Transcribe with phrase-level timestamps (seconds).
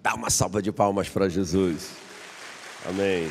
[0.00, 1.90] Dá uma salva de palmas para Jesus.
[2.86, 3.30] Amém.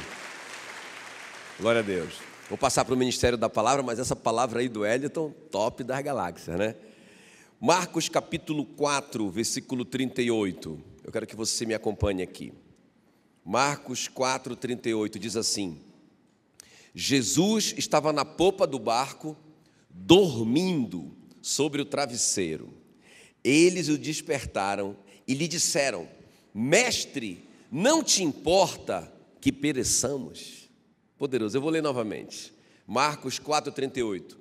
[1.59, 2.15] Glória a Deus.
[2.49, 6.01] Vou passar para o ministério da palavra, mas essa palavra aí do Eliton, top das
[6.03, 6.75] galáxias, né?
[7.59, 10.79] Marcos capítulo 4, versículo 38.
[11.03, 12.53] Eu quero que você me acompanhe aqui.
[13.43, 15.81] Marcos 4, 38 diz assim:
[16.93, 19.37] Jesus estava na popa do barco,
[19.89, 22.73] dormindo sobre o travesseiro.
[23.41, 26.07] Eles o despertaram e lhe disseram:
[26.59, 30.67] Mestre, não te importa que pereçamos?
[31.15, 32.51] Poderoso, eu vou ler novamente.
[32.87, 34.35] Marcos 4,38.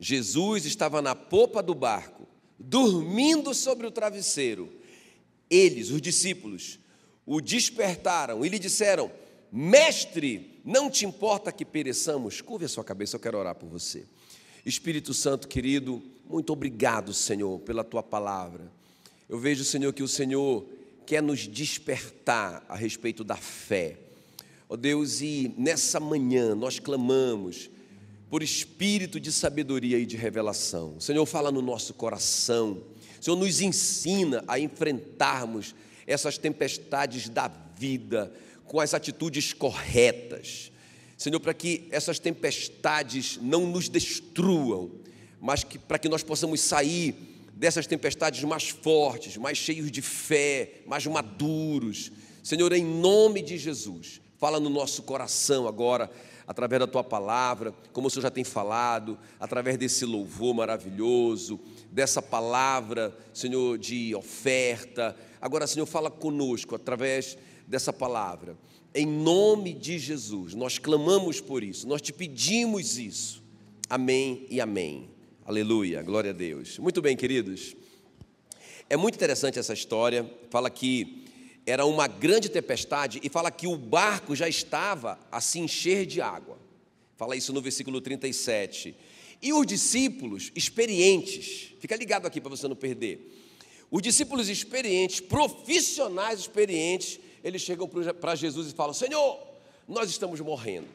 [0.00, 2.26] Jesus estava na popa do barco,
[2.58, 4.72] dormindo sobre o travesseiro.
[5.50, 6.78] Eles, os discípulos,
[7.26, 9.12] o despertaram e lhe disseram:
[9.52, 12.40] Mestre, não te importa que pereçamos?
[12.40, 14.06] Curve a sua cabeça, eu quero orar por você.
[14.64, 18.72] Espírito Santo querido, muito obrigado, Senhor, pela tua palavra.
[19.28, 20.77] Eu vejo, Senhor, que o Senhor
[21.08, 23.96] quer nos despertar a respeito da fé.
[24.68, 27.70] Ó oh Deus, e nessa manhã nós clamamos
[28.28, 30.96] por espírito de sabedoria e de revelação.
[30.98, 32.82] O Senhor fala no nosso coração.
[33.18, 35.74] O Senhor nos ensina a enfrentarmos
[36.06, 38.30] essas tempestades da vida
[38.66, 40.70] com as atitudes corretas.
[41.16, 44.90] Senhor, para que essas tempestades não nos destruam,
[45.40, 47.14] mas que, para que nós possamos sair
[47.58, 52.12] dessas tempestades mais fortes, mais cheios de fé, mais maduros.
[52.42, 56.08] Senhor, em nome de Jesus, fala no nosso coração agora,
[56.46, 61.58] através da tua palavra, como o Senhor já tem falado, através desse louvor maravilhoso,
[61.90, 65.16] dessa palavra, Senhor, de oferta.
[65.40, 68.56] Agora, Senhor, fala conosco através dessa palavra.
[68.94, 73.42] Em nome de Jesus, nós clamamos por isso, nós te pedimos isso.
[73.90, 75.17] Amém e amém.
[75.48, 76.78] Aleluia, glória a Deus.
[76.78, 77.74] Muito bem, queridos.
[78.86, 80.30] É muito interessante essa história.
[80.50, 81.24] Fala que
[81.64, 86.20] era uma grande tempestade e fala que o barco já estava a se encher de
[86.20, 86.58] água.
[87.16, 88.94] Fala isso no versículo 37.
[89.40, 93.34] E os discípulos experientes, fica ligado aqui para você não perder.
[93.90, 99.40] Os discípulos experientes, profissionais experientes, eles chegam para Jesus e falam: Senhor,
[99.88, 100.88] nós estamos morrendo.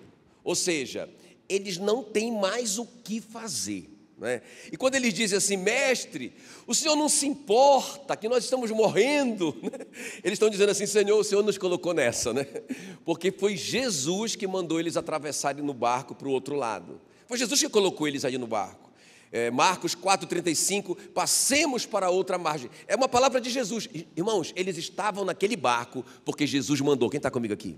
[0.43, 1.09] Ou seja,
[1.49, 3.92] eles não têm mais o que fazer.
[4.17, 4.41] Né?
[4.71, 6.33] E quando eles dizem assim, mestre,
[6.67, 9.85] o Senhor não se importa que nós estamos morrendo, né?
[10.23, 12.45] eles estão dizendo assim, Senhor, o Senhor nos colocou nessa, né?
[13.03, 17.01] porque foi Jesus que mandou eles atravessarem no barco para o outro lado.
[17.27, 18.91] Foi Jesus que colocou eles aí no barco.
[19.31, 22.69] É, Marcos 4,35, passemos para outra margem.
[22.87, 23.89] É uma palavra de Jesus.
[24.15, 27.09] Irmãos, eles estavam naquele barco porque Jesus mandou.
[27.09, 27.75] Quem está comigo aqui?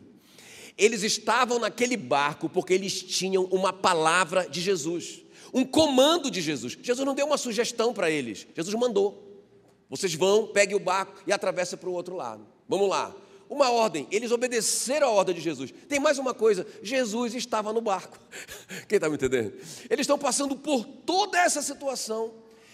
[0.77, 5.23] Eles estavam naquele barco porque eles tinham uma palavra de Jesus,
[5.55, 6.77] um comando de Jesus.
[6.79, 9.23] Jesus não deu uma sugestão para eles, Jesus mandou.
[9.89, 12.45] Vocês vão, peguem o barco e atravessem para o outro lado.
[12.67, 13.15] Vamos lá
[13.49, 15.73] uma ordem, eles obedeceram a ordem de Jesus.
[15.87, 18.17] Tem mais uma coisa: Jesus estava no barco.
[18.87, 19.53] Quem está me entendendo?
[19.89, 22.33] Eles estão passando por toda essa situação.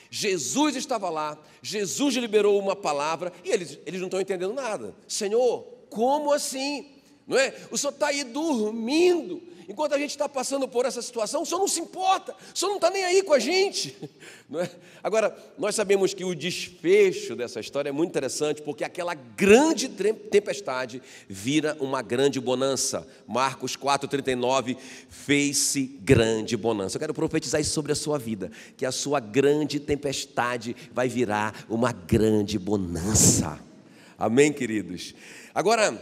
[0.09, 4.93] Jesus estava lá, Jesus liberou uma palavra e eles, eles não estão entendendo nada.
[5.07, 6.85] Senhor, como assim?
[7.25, 7.53] Não é?
[7.71, 9.41] O senhor está aí dormindo.
[9.71, 12.71] Enquanto a gente está passando por essa situação, o Senhor não se importa, o Senhor
[12.71, 13.97] não está nem aí com a gente.
[14.53, 14.69] É?
[15.01, 21.01] Agora, nós sabemos que o desfecho dessa história é muito interessante, porque aquela grande tempestade
[21.29, 23.07] vira uma grande bonança.
[23.25, 24.75] Marcos 4,39
[25.09, 26.97] fez-se grande bonança.
[26.97, 31.65] Eu quero profetizar isso sobre a sua vida, que a sua grande tempestade vai virar
[31.69, 33.57] uma grande bonança.
[34.17, 35.15] Amém, queridos?
[35.55, 35.97] Agora,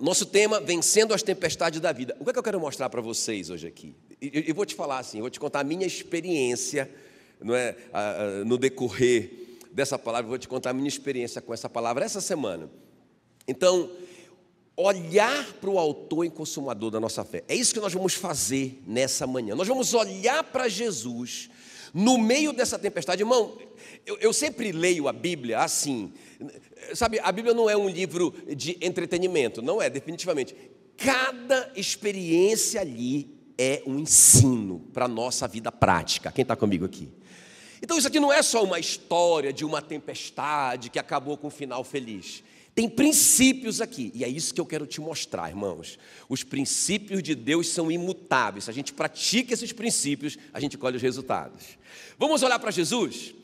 [0.00, 2.16] nosso tema, vencendo as tempestades da vida.
[2.20, 3.94] O que é que eu quero mostrar para vocês hoje aqui?
[4.20, 6.90] Eu vou te falar assim, eu vou te contar a minha experiência,
[7.40, 7.76] não é,
[8.44, 9.30] no decorrer
[9.72, 12.68] dessa palavra, eu vou te contar a minha experiência com essa palavra essa semana.
[13.46, 13.90] Então,
[14.76, 17.42] olhar para o autor e consumador da nossa fé.
[17.48, 19.54] É isso que nós vamos fazer nessa manhã.
[19.54, 21.50] Nós vamos olhar para Jesus
[21.92, 23.22] no meio dessa tempestade.
[23.22, 23.58] Irmão,
[24.06, 26.12] eu, eu sempre leio a Bíblia assim,
[26.94, 30.54] Sabe, a Bíblia não é um livro de entretenimento, não é, definitivamente.
[30.96, 36.30] Cada experiência ali é um ensino para a nossa vida prática.
[36.30, 37.08] Quem está comigo aqui?
[37.82, 41.50] Então, isso aqui não é só uma história de uma tempestade que acabou com um
[41.50, 42.42] final feliz.
[42.74, 45.98] Tem princípios aqui, e é isso que eu quero te mostrar, irmãos.
[46.28, 48.64] Os princípios de Deus são imutáveis.
[48.64, 51.78] Se a gente pratica esses princípios, a gente colhe os resultados.
[52.16, 53.34] Vamos olhar para Jesus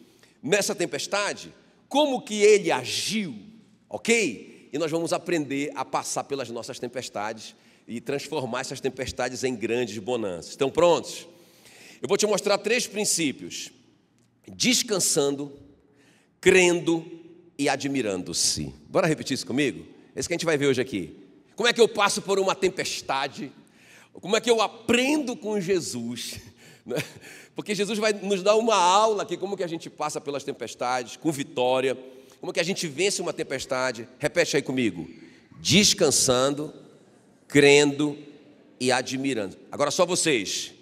[0.40, 1.52] nessa tempestade?
[1.94, 3.36] Como que ele agiu,
[3.88, 4.68] ok?
[4.72, 7.54] E nós vamos aprender a passar pelas nossas tempestades
[7.86, 10.50] e transformar essas tempestades em grandes bonanças.
[10.50, 11.28] Estão prontos?
[12.02, 13.70] Eu vou te mostrar três princípios:
[14.48, 15.52] descansando,
[16.40, 17.06] crendo
[17.56, 18.74] e admirando-se.
[18.88, 19.86] Bora repetir isso comigo?
[20.16, 21.16] Esse que a gente vai ver hoje aqui.
[21.54, 23.52] Como é que eu passo por uma tempestade?
[24.14, 26.40] Como é que eu aprendo com Jesus?
[26.84, 26.96] Né?
[27.54, 31.16] Porque Jesus vai nos dar uma aula aqui, como que a gente passa pelas tempestades,
[31.16, 31.96] com vitória,
[32.40, 34.08] como que a gente vence uma tempestade.
[34.18, 35.08] Repete aí comigo:
[35.60, 36.74] descansando,
[37.48, 38.18] crendo
[38.78, 39.56] e admirando.
[39.72, 40.72] Agora só vocês.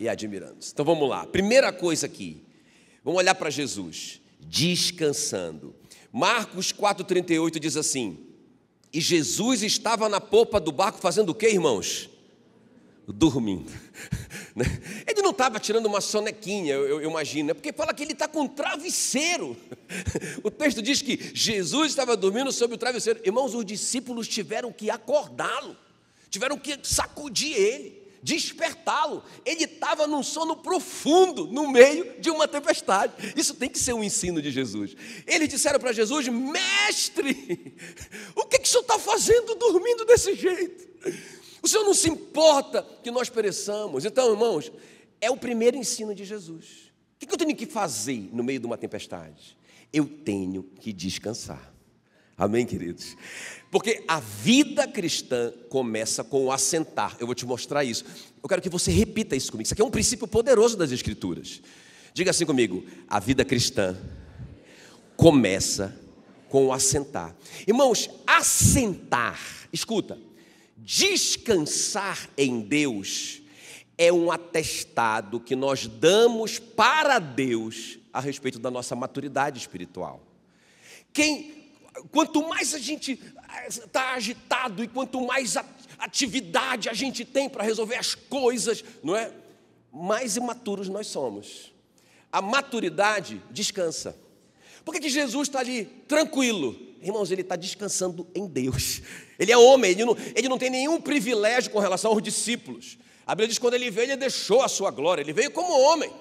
[0.00, 0.58] E admirando.
[0.72, 1.26] Então vamos lá.
[1.26, 2.44] Primeira coisa aqui.
[3.04, 4.20] Vamos olhar para Jesus.
[4.40, 5.74] Descansando.
[6.12, 8.18] Marcos 4,38 diz assim:
[8.92, 12.08] E Jesus estava na popa do barco fazendo o que, irmãos?
[13.12, 13.70] Dormindo.
[14.56, 14.64] Né?
[15.06, 17.54] Ele não estava tirando uma sonequinha, eu, imagino, né?
[17.54, 19.56] porque fala que ele está com travesseiro.
[20.42, 23.20] O texto diz que Jesus estava dormindo sobre o travesseiro.
[23.24, 25.76] Irmãos, os discípulos tiveram que acordá-lo,
[26.28, 29.22] tiveram que sacudir ele despertá-lo.
[29.44, 33.12] Ele estava num sono profundo, no meio de uma tempestade.
[33.36, 34.96] Isso tem que ser um ensino de Jesus.
[35.26, 37.76] Eles disseram para Jesus: Mestre,
[38.34, 40.88] o que, que o senhor está fazendo dormindo desse jeito?
[41.62, 44.04] O senhor não se importa que nós pereçamos.
[44.04, 44.70] Então, irmãos,
[45.20, 46.88] é o primeiro ensino de Jesus.
[47.16, 49.56] O que, eu tenho que fazer no meio de uma tempestade?
[49.92, 51.74] Eu tenho que descansar.
[52.36, 53.16] Amém, queridos?
[53.70, 57.16] Porque a vida cristã começa com o assentar.
[57.18, 58.04] Eu vou te mostrar isso.
[58.40, 59.66] Eu quero que você repita isso comigo.
[59.66, 61.60] Isso aqui é um princípio poderoso das Escrituras.
[62.14, 63.96] Diga assim comigo: a vida cristã
[65.16, 65.98] começa
[66.48, 67.34] com o assentar.
[67.66, 69.38] Irmãos, assentar,
[69.72, 70.16] escuta,
[70.78, 73.42] descansar em Deus
[73.96, 80.22] é um atestado que nós damos para Deus a respeito da nossa maturidade espiritual.
[81.12, 81.58] Quem
[82.10, 83.20] quanto mais a gente
[83.68, 85.56] está agitado e quanto mais
[85.98, 89.32] atividade a gente tem para resolver as coisas, não é?
[89.92, 91.72] Mais imaturos nós somos.
[92.30, 94.16] A maturidade descansa.
[94.84, 96.87] Por que, que Jesus está ali tranquilo?
[97.00, 99.02] Irmãos, ele está descansando em Deus.
[99.38, 102.98] Ele é homem, ele não, ele não tem nenhum privilégio com relação aos discípulos.
[103.24, 105.80] A Bíblia diz que quando ele veio, ele deixou a sua glória, ele veio como
[105.80, 106.12] homem.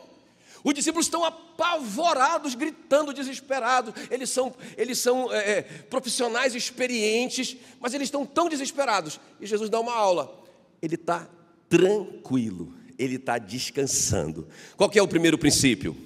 [0.63, 3.93] Os discípulos estão apavorados, gritando, desesperados.
[4.11, 9.19] Eles são, eles são é, é, profissionais experientes, mas eles estão tão desesperados.
[9.41, 10.43] E Jesus dá uma aula.
[10.79, 11.27] Ele está
[11.67, 14.47] tranquilo, ele está descansando.
[14.75, 15.97] Qual que é o primeiro princípio?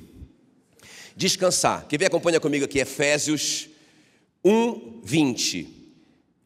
[1.14, 1.88] Descansar.
[1.90, 3.71] Quem vem acompanha comigo aqui, Efésios
[4.44, 5.68] 1, 20.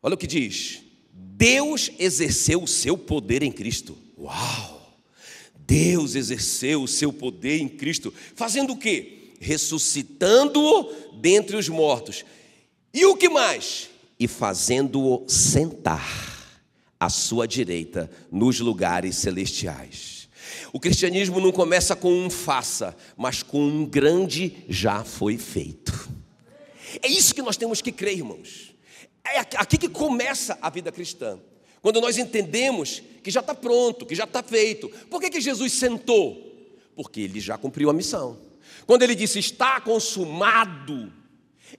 [0.01, 0.81] Olha o que diz.
[1.11, 3.97] Deus exerceu o seu poder em Cristo.
[4.17, 4.75] Uau!
[5.67, 9.31] Deus exerceu o seu poder em Cristo, fazendo o quê?
[9.39, 12.23] Ressuscitando-o dentre os mortos.
[12.93, 13.89] E o que mais?
[14.19, 16.61] E fazendo-o sentar
[16.99, 20.29] à sua direita nos lugares celestiais.
[20.71, 26.14] O cristianismo não começa com um faça, mas com um grande já foi feito.
[27.01, 28.73] É isso que nós temos que crer, irmãos.
[29.25, 31.39] É aqui que começa a vida cristã.
[31.81, 34.89] Quando nós entendemos que já está pronto, que já está feito.
[35.09, 36.69] Por que, que Jesus sentou?
[36.95, 38.39] Porque ele já cumpriu a missão.
[38.85, 41.11] Quando ele disse está consumado,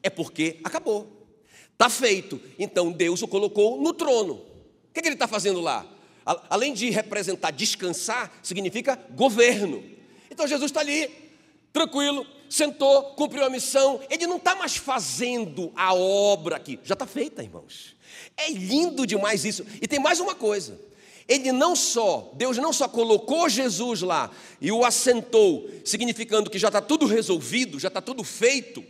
[0.03, 1.27] é porque acabou,
[1.73, 2.41] está feito.
[2.59, 4.35] Então Deus o colocou no trono.
[4.35, 5.87] O que, que ele está fazendo lá?
[6.51, 9.85] Além de representar descansar, significa governo.
[10.31, 11.09] Então Jesus está ali,
[11.73, 14.01] tranquilo, sentou, cumpriu a missão.
[14.11, 17.97] Ele não está mais fazendo a obra aqui, já está feita, irmãos.
[18.37, 19.65] É lindo demais isso.
[19.81, 20.79] E tem mais uma coisa.
[21.29, 26.69] Ele não só, Deus não só colocou Jesus lá e o assentou, significando que já
[26.69, 28.85] está tudo resolvido, já está tudo feito.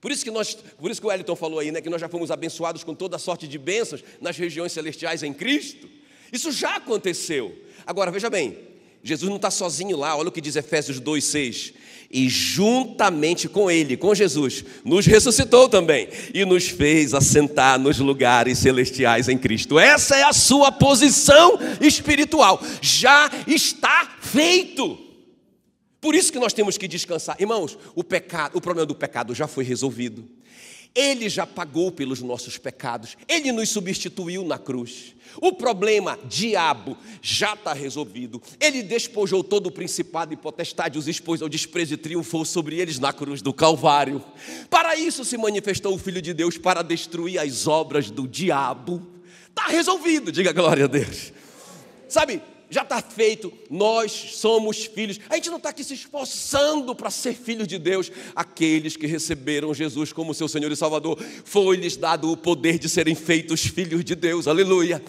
[0.00, 2.08] Por isso que nós, por isso que o Wellington falou aí, né, que nós já
[2.08, 5.88] fomos abençoados com toda sorte de bênçãos nas regiões celestiais em Cristo.
[6.32, 7.56] Isso já aconteceu.
[7.86, 8.58] Agora veja bem,
[9.02, 11.74] Jesus não está sozinho lá, olha o que diz Efésios 2,6
[12.12, 18.58] e juntamente com Ele, com Jesus, nos ressuscitou também e nos fez assentar nos lugares
[18.58, 19.78] celestiais em Cristo.
[19.78, 24.98] Essa é a sua posição espiritual, já está feito.
[26.02, 27.36] Por isso que nós temos que descansar.
[27.40, 30.28] Irmãos, o pecado, o problema do pecado já foi resolvido.
[30.94, 35.14] Ele já pagou pelos nossos pecados, ele nos substituiu na cruz.
[35.40, 38.42] O problema, diabo, já está resolvido.
[38.60, 42.98] Ele despojou todo o principado e potestade, os expôs ao desprezo e triunfou sobre eles
[42.98, 44.22] na cruz do Calvário.
[44.68, 49.06] Para isso se manifestou o Filho de Deus, para destruir as obras do diabo.
[49.48, 51.32] Está resolvido, diga glória a Deus.
[52.08, 52.42] Sabe,
[52.72, 55.20] já está feito, nós somos filhos.
[55.28, 58.10] A gente não está aqui se esforçando para ser filhos de Deus.
[58.34, 63.14] Aqueles que receberam Jesus como seu Senhor e Salvador, foi-lhes dado o poder de serem
[63.14, 65.02] feitos filhos de Deus, aleluia.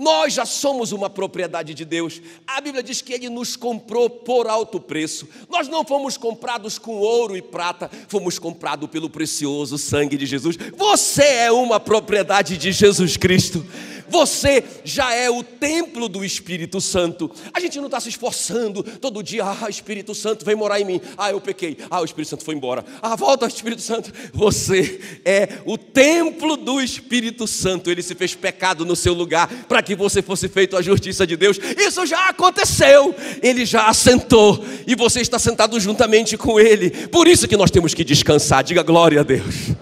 [0.00, 2.22] Nós já somos uma propriedade de Deus.
[2.46, 5.28] A Bíblia diz que Ele nos comprou por alto preço.
[5.50, 10.56] Nós não fomos comprados com ouro e prata, fomos comprados pelo precioso sangue de Jesus.
[10.74, 13.62] Você é uma propriedade de Jesus Cristo.
[14.10, 17.30] Você já é o templo do Espírito Santo.
[17.54, 19.44] A gente não está se esforçando todo dia.
[19.44, 21.00] Ah, Espírito Santo vem morar em mim.
[21.16, 21.78] Ah, eu pequei.
[21.88, 22.84] Ah, o Espírito Santo foi embora.
[23.00, 24.12] Ah, volta, Espírito Santo.
[24.34, 27.88] Você é o templo do Espírito Santo.
[27.88, 31.36] Ele se fez pecado no seu lugar para que você fosse feito a justiça de
[31.36, 31.58] Deus.
[31.78, 33.14] Isso já aconteceu.
[33.42, 36.90] Ele já assentou e você está sentado juntamente com Ele.
[37.08, 38.62] Por isso que nós temos que descansar.
[38.64, 39.72] Diga glória a Deus.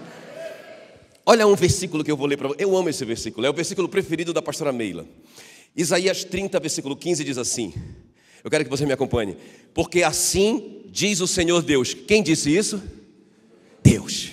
[1.25, 2.63] Olha um versículo que eu vou ler para você.
[2.63, 5.05] Eu amo esse versículo, é o versículo preferido da pastora Meila.
[5.75, 7.73] Isaías 30, versículo 15 diz assim:
[8.43, 9.37] Eu quero que você me acompanhe.
[9.73, 11.93] Porque assim diz o Senhor Deus.
[11.93, 12.81] Quem disse isso?
[13.83, 14.31] Deus.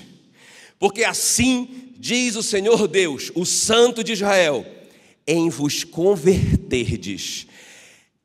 [0.78, 4.64] Porque assim diz o Senhor Deus, o Santo de Israel:
[5.26, 7.46] em vos converterdes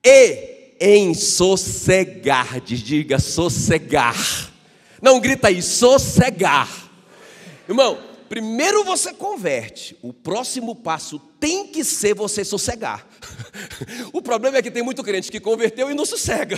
[0.04, 4.52] e em sossegardes, diga sossegar.
[5.02, 6.70] Não grita aí, sossegar.
[7.68, 13.06] Irmão, Primeiro você converte, o próximo passo tem que ser você sossegar.
[14.14, 16.58] O problema é que tem muito crente que converteu e não sossega.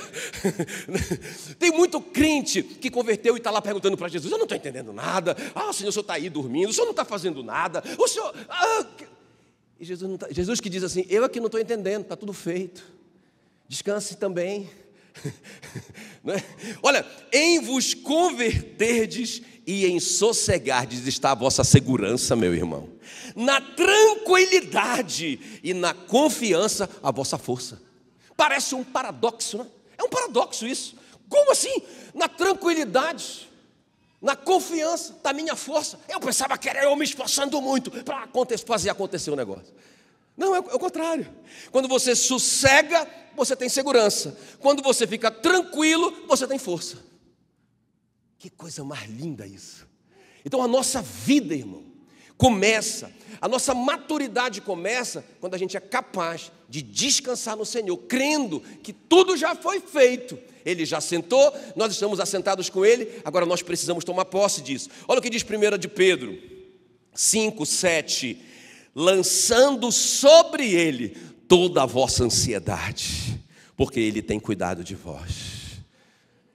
[1.58, 4.92] Tem muito crente que converteu e está lá perguntando para Jesus: Eu não estou entendendo
[4.92, 5.36] nada.
[5.56, 7.84] Ah, Senhor, o senhor está aí dormindo, o senhor não está fazendo nada.
[7.98, 8.34] O senhor.
[8.50, 8.86] Ah,
[9.80, 10.28] e Jesus, tá...
[10.32, 12.84] Jesus que diz assim: Eu aqui não estou entendendo, está tudo feito.
[13.68, 14.70] Descanse também.
[16.26, 16.42] É?
[16.82, 22.88] Olha, em vos converterdes e em sossegardes está a vossa segurança, meu irmão.
[23.36, 27.82] Na tranquilidade e na confiança, a vossa força.
[28.38, 29.68] Parece um paradoxo, né?
[29.98, 30.96] É um paradoxo isso.
[31.28, 31.82] Como assim?
[32.14, 33.50] Na tranquilidade,
[34.24, 36.00] na confiança da minha força.
[36.08, 38.28] Eu pensava que era eu me esforçando muito para
[38.66, 39.74] fazer acontecer o negócio.
[40.36, 41.30] Não, é o contrário.
[41.72, 44.36] Quando você sossega, você tem segurança.
[44.60, 46.98] Quando você fica tranquilo, você tem força.
[48.40, 49.86] Que coisa mais linda isso.
[50.46, 51.84] Então a nossa vida, irmão,
[52.38, 58.62] começa, a nossa maturidade começa quando a gente é capaz de descansar no Senhor, crendo
[58.82, 60.38] que tudo já foi feito.
[60.66, 64.90] Ele já sentou, nós estamos assentados com Ele, agora nós precisamos tomar posse disso.
[65.08, 66.38] Olha o que diz 1 de Pedro
[67.14, 68.42] 5, 7.
[68.96, 73.40] Lançando sobre Ele toda a vossa ansiedade,
[73.76, 75.64] porque Ele tem cuidado de vós.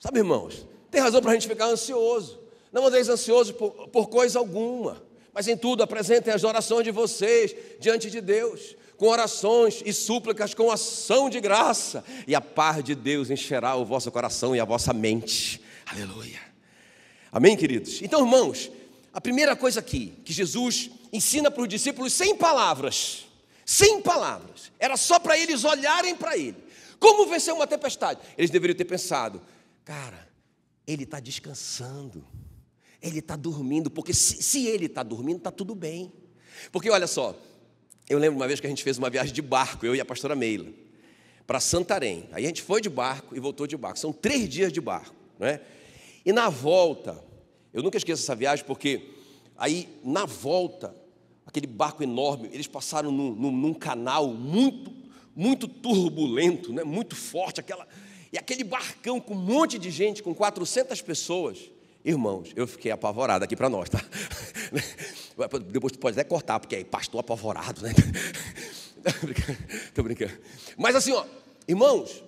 [0.00, 2.38] Sabe, irmãos, tem razão para a gente ficar ansioso.
[2.72, 7.54] Não andeis ansioso por, por coisa alguma, mas em tudo apresentem as orações de vocês
[7.80, 12.94] diante de Deus, com orações e súplicas com ação de graça, e a paz de
[12.94, 15.60] Deus encherá o vosso coração e a vossa mente.
[15.86, 16.40] Aleluia.
[17.30, 18.02] Amém, queridos?
[18.02, 18.70] Então, irmãos,
[19.12, 23.26] a primeira coisa aqui que Jesus ensina para os discípulos sem palavras,
[23.64, 26.56] sem palavras, era só para eles olharem para ele.
[26.98, 28.20] Como vencer uma tempestade?
[28.36, 29.40] Eles deveriam ter pensado,
[29.84, 30.28] cara,
[30.86, 32.26] ele está descansando,
[33.00, 36.12] ele está dormindo, porque se, se ele está dormindo, está tudo bem.
[36.72, 37.38] Porque olha só,
[38.08, 40.04] eu lembro uma vez que a gente fez uma viagem de barco, eu e a
[40.04, 40.70] pastora Meila,
[41.46, 42.28] para Santarém.
[42.32, 43.98] Aí a gente foi de barco e voltou de barco.
[43.98, 45.60] São três dias de barco, né?
[46.24, 47.22] E na volta,
[47.72, 49.14] eu nunca esqueço essa viagem, porque
[49.56, 50.94] aí na volta,
[51.46, 54.92] aquele barco enorme, eles passaram num, num, num canal muito,
[55.34, 56.84] muito turbulento, né?
[56.84, 57.86] muito forte, aquela
[58.32, 61.70] e aquele barcão com um monte de gente, com 400 pessoas.
[62.04, 64.00] Irmãos, eu fiquei apavorado aqui para nós, tá?
[65.70, 67.92] Depois tu pode até cortar, porque é pastor apavorado, né?
[69.86, 70.32] Estou brincando.
[70.76, 71.24] Mas assim, ó,
[71.66, 72.22] irmãos,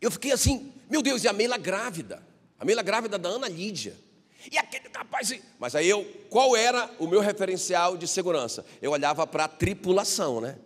[0.00, 2.22] eu fiquei assim, meu Deus, e a Meila grávida?
[2.58, 3.94] A Meila grávida da Ana Lídia.
[4.50, 5.32] E aquele rapaz.
[5.58, 8.64] Mas aí eu, qual era o meu referencial de segurança?
[8.80, 10.58] Eu olhava para a tripulação, né?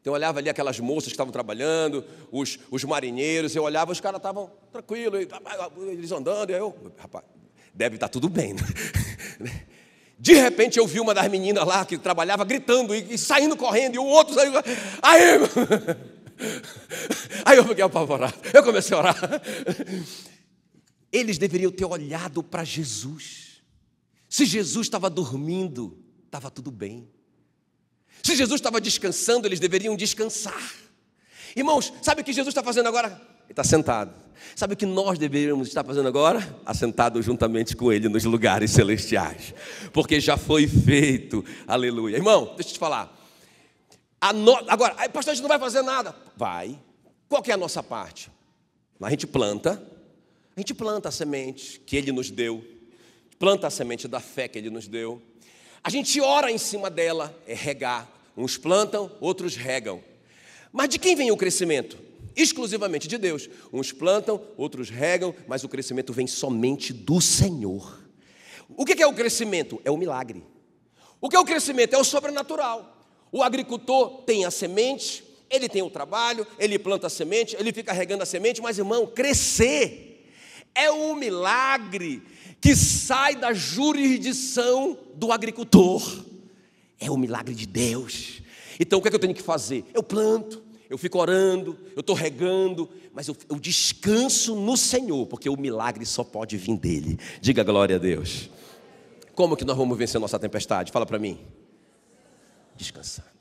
[0.00, 4.00] Então eu olhava ali aquelas moças que estavam trabalhando, os, os marinheiros, eu olhava, os
[4.00, 5.26] caras estavam tranquilos,
[5.88, 7.24] eles andando, e eu, rapaz,
[7.76, 8.54] deve estar tá tudo bem.
[8.54, 9.66] Né?
[10.18, 13.96] De repente eu vi uma das meninas lá que trabalhava gritando e, e saindo correndo,
[13.96, 14.52] e o outro saiu.
[15.02, 15.22] Aí,
[17.44, 18.34] aí eu fiquei apavorado.
[18.52, 19.16] Eu comecei a orar.
[21.12, 23.62] Eles deveriam ter olhado para Jesus.
[24.28, 27.08] Se Jesus estava dormindo, estava tudo bem.
[28.22, 30.74] Se Jesus estava descansando, eles deveriam descansar.
[31.54, 33.35] Irmãos, sabe o que Jesus está fazendo agora?
[33.48, 34.26] Está sentado.
[34.54, 36.56] Sabe o que nós deveríamos estar fazendo agora?
[36.64, 39.54] Assentado juntamente com Ele nos lugares celestiais.
[39.92, 41.44] Porque já foi feito.
[41.66, 42.16] Aleluia.
[42.16, 43.14] Irmão, deixa eu te falar.
[44.34, 44.54] No...
[44.68, 46.14] Agora, pastor, a gente não vai fazer nada.
[46.36, 46.78] Vai.
[47.28, 48.30] Qual que é a nossa parte?
[49.00, 49.82] A gente planta,
[50.56, 52.64] a gente planta a semente que Ele nos deu,
[53.38, 55.20] planta a semente da fé que Ele nos deu.
[55.82, 58.10] A gente ora em cima dela, é regar.
[58.36, 60.02] Uns plantam, outros regam.
[60.72, 62.05] Mas de quem vem o crescimento?
[62.36, 63.48] Exclusivamente de Deus.
[63.72, 68.00] Uns plantam, outros regam, mas o crescimento vem somente do Senhor.
[68.76, 69.80] O que é o crescimento?
[69.84, 70.44] É o milagre.
[71.20, 71.94] O que é o crescimento?
[71.94, 73.04] É o sobrenatural.
[73.32, 77.92] O agricultor tem a semente, ele tem o trabalho, ele planta a semente, ele fica
[77.92, 80.06] regando a semente, mas irmão, crescer
[80.76, 82.22] é um milagre
[82.60, 86.24] que sai da jurisdição do agricultor.
[87.00, 88.42] É o milagre de Deus.
[88.78, 89.84] Então o que, é que eu tenho que fazer?
[89.94, 95.48] Eu planto, eu fico orando, eu estou regando, mas eu, eu descanso no Senhor, porque
[95.48, 97.18] o milagre só pode vir dele.
[97.40, 98.50] Diga glória a Deus.
[99.34, 100.92] Como que nós vamos vencer nossa tempestade?
[100.92, 101.38] Fala para mim.
[102.76, 103.36] Descansando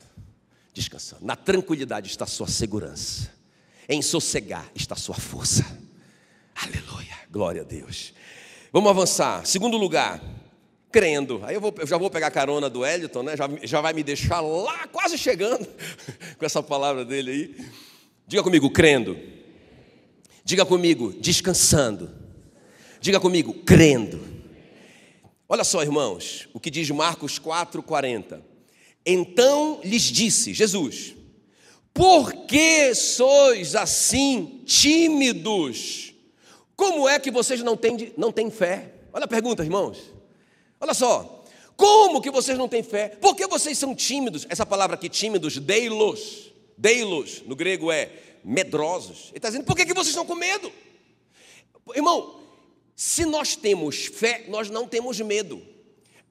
[0.75, 1.25] descansando.
[1.25, 3.31] Na tranquilidade está sua segurança.
[3.87, 5.65] Em sossegar está sua força.
[6.53, 7.15] Aleluia.
[7.31, 8.13] Glória a Deus.
[8.71, 9.45] Vamos avançar.
[9.45, 10.21] Segundo lugar,
[10.91, 11.41] crendo.
[11.43, 13.35] Aí eu, vou, eu já vou pegar a carona do Eliton, né?
[13.35, 15.67] Já, já vai me deixar lá, quase chegando,
[16.37, 17.65] com essa palavra dele aí.
[18.27, 19.17] Diga comigo, crendo.
[20.43, 22.11] Diga comigo, descansando.
[22.99, 24.19] Diga comigo, crendo.
[25.47, 28.41] Olha só, irmãos, o que diz Marcos 4,40.
[29.05, 31.15] Então lhes disse Jesus:
[31.93, 36.13] Por que sois assim tímidos?
[36.75, 38.93] Como é que vocês não têm, não têm fé?
[39.13, 40.14] Olha a pergunta, irmãos.
[40.79, 41.43] Olha só.
[41.75, 43.09] Como que vocês não têm fé?
[43.09, 44.45] Por que vocês são tímidos?
[44.49, 46.51] Essa palavra aqui, tímidos, deilos.
[46.77, 48.11] Deilos, no grego é
[48.43, 49.29] medrosos.
[49.29, 50.71] Ele está dizendo, por que, que vocês estão com medo?
[51.95, 52.41] Irmão,
[52.95, 55.61] se nós temos fé, nós não temos medo.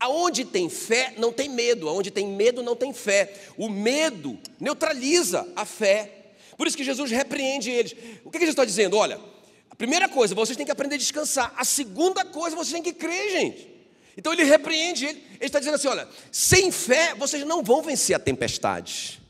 [0.00, 1.88] Aonde tem fé, não tem medo.
[1.88, 3.32] Aonde tem medo, não tem fé.
[3.56, 6.34] O medo neutraliza a fé.
[6.56, 7.92] Por isso que Jesus repreende eles.
[8.24, 8.96] O que, que Jesus está dizendo?
[8.96, 9.20] Olha,
[9.68, 11.52] a primeira coisa, vocês têm que aprender a descansar.
[11.56, 13.73] A segunda coisa, vocês têm que crer, gente.
[14.16, 15.18] Então ele repreende ele.
[15.34, 19.20] Ele está dizendo assim: olha, sem fé, vocês não vão vencer a tempestade.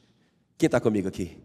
[0.58, 1.36] Quem está comigo aqui?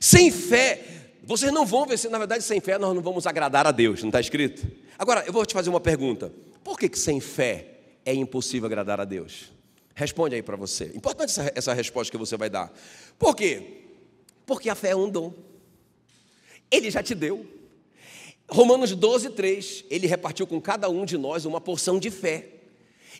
[0.00, 0.84] Sem fé,
[1.22, 2.10] vocês não vão vencer.
[2.10, 4.02] Na verdade, sem fé, nós não vamos agradar a Deus.
[4.02, 4.66] Não está escrito?
[4.98, 6.32] Agora, eu vou te fazer uma pergunta.
[6.62, 7.66] Por que, que sem fé
[8.04, 9.52] é impossível agradar a Deus?
[9.94, 10.92] Responde aí para você.
[10.94, 12.72] Importante essa, essa resposta que você vai dar.
[13.18, 13.82] Por quê?
[14.44, 15.32] Porque a fé é um dom.
[16.70, 17.46] Ele já te deu.
[18.48, 22.48] Romanos 12, 3, ele repartiu com cada um de nós uma porção de fé.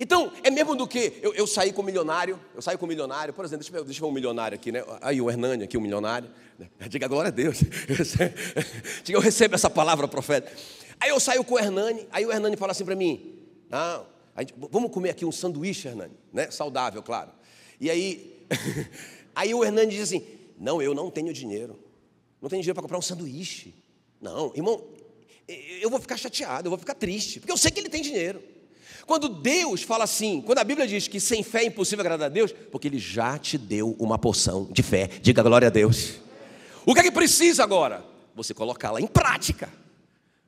[0.01, 2.89] Então, é mesmo do que eu, eu saí com um milionário, eu saí com um
[2.89, 4.85] milionário, por exemplo, deixa eu, deixa eu ver um milionário aqui, né?
[5.01, 6.31] Aí o Hernani aqui, um milionário.
[6.89, 7.59] Diga glória a Deus.
[9.05, 10.53] Diga, eu recebo essa palavra, profeta.
[10.99, 14.07] Aí eu saio com o Hernani, aí o Hernani fala assim para mim: Não,
[14.39, 16.51] Gente, vamos comer aqui um sanduíche, Hernani, né?
[16.51, 17.31] Saudável, claro.
[17.81, 18.47] E aí,
[19.35, 20.27] aí o Hernani diz assim:
[20.59, 21.79] Não, eu não tenho dinheiro.
[22.41, 23.75] Não tenho dinheiro para comprar um sanduíche.
[24.21, 24.83] Não, irmão,
[25.81, 28.43] eu vou ficar chateado, eu vou ficar triste, porque eu sei que ele tem dinheiro.
[29.07, 32.31] Quando Deus fala assim, quando a Bíblia diz que sem fé é impossível agradar a
[32.31, 35.09] Deus, porque Ele já te deu uma porção de fé.
[35.21, 36.15] Diga glória a Deus.
[36.87, 38.05] O que é que precisa agora?
[38.35, 39.69] Você colocá-la em prática.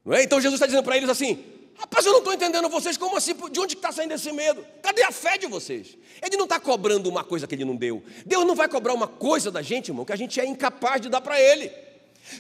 [0.04, 0.22] Não é?
[0.22, 1.38] Então Jesus está dizendo para eles assim:
[1.78, 3.34] Rapaz, eu não estou entendendo vocês, como assim?
[3.50, 4.64] De onde está saindo esse medo?
[4.82, 5.96] Cadê a fé de vocês?
[6.22, 8.02] Ele não está cobrando uma coisa que ele não deu.
[8.24, 11.08] Deus não vai cobrar uma coisa da gente, irmão, que a gente é incapaz de
[11.10, 11.70] dar para ele.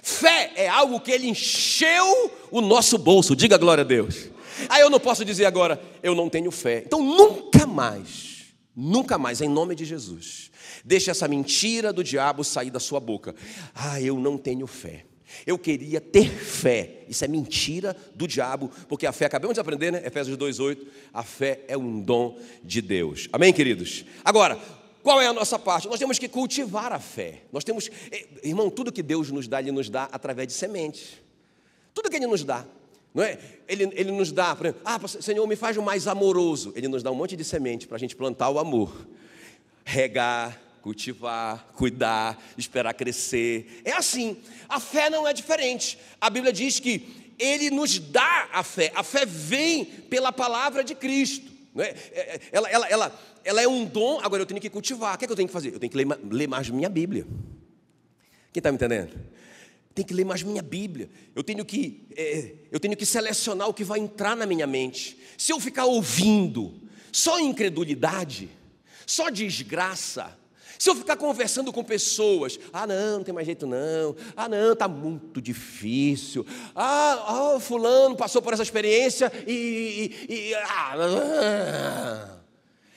[0.02, 3.36] Fé é algo que ele encheu o nosso bolso.
[3.36, 4.30] Diga glória a Deus.
[4.68, 6.82] Aí eu não posso dizer agora, eu não tenho fé.
[6.86, 10.50] Então nunca mais, nunca mais, em nome de Jesus,
[10.84, 13.34] deixe essa mentira do diabo sair da sua boca.
[13.74, 15.04] Ah, eu não tenho fé.
[15.44, 17.04] Eu queria ter fé.
[17.08, 20.02] Isso é mentira do diabo, porque a fé, acabamos de aprender, né?
[20.04, 20.86] Efésios 2,8.
[21.12, 23.28] A fé é um dom de Deus.
[23.32, 24.04] Amém, queridos?
[24.24, 24.58] Agora,
[25.02, 25.88] qual é a nossa parte?
[25.88, 27.42] Nós temos que cultivar a fé.
[27.52, 31.22] Nós temos, eh, irmão, tudo que Deus nos dá, Ele nos dá através de sementes.
[31.92, 32.64] Tudo que Ele nos dá.
[33.16, 33.38] Não é?
[33.66, 36.70] ele, ele nos dá, por exemplo, ah, Senhor, me faz um mais amoroso.
[36.76, 39.08] Ele nos dá um monte de semente para a gente plantar o amor,
[39.86, 43.80] regar, cultivar, cuidar, esperar crescer.
[43.86, 44.36] É assim.
[44.68, 45.98] A fé não é diferente.
[46.20, 48.92] A Bíblia diz que Ele nos dá a fé.
[48.94, 51.50] A fé vem pela palavra de Cristo.
[51.74, 51.94] Não é?
[52.12, 55.14] é, é ela, ela, ela, ela é um dom, agora eu tenho que cultivar.
[55.14, 55.72] O que, é que eu tenho que fazer?
[55.72, 57.26] Eu tenho que ler, ler mais minha Bíblia.
[58.52, 59.18] Quem está me entendendo?
[59.96, 61.08] Tenho que ler mais minha Bíblia.
[61.34, 65.18] Eu tenho que, é, eu tenho que selecionar o que vai entrar na minha mente.
[65.38, 66.74] Se eu ficar ouvindo
[67.10, 68.50] só incredulidade,
[69.06, 70.36] só desgraça,
[70.78, 74.74] se eu ficar conversando com pessoas, ah, não, não tem mais jeito não, ah, não,
[74.74, 80.14] está muito difícil, ah, ah, fulano passou por essa experiência e.
[80.28, 82.36] e, e ah, ah.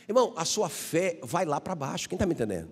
[0.05, 2.69] Irmão, a sua fé vai lá para baixo, quem está me entendendo?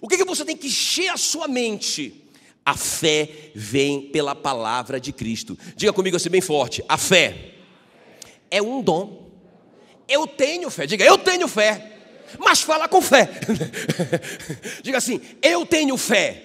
[0.00, 2.21] O que, que você tem que encher a sua mente?
[2.64, 5.58] A fé vem pela palavra de Cristo.
[5.74, 7.54] Diga comigo assim bem forte: a fé
[8.50, 9.30] é um dom.
[10.08, 10.86] Eu tenho fé.
[10.86, 11.90] Diga, eu tenho fé.
[12.38, 13.28] Mas fala com fé.
[14.82, 16.42] Diga assim: eu tenho fé.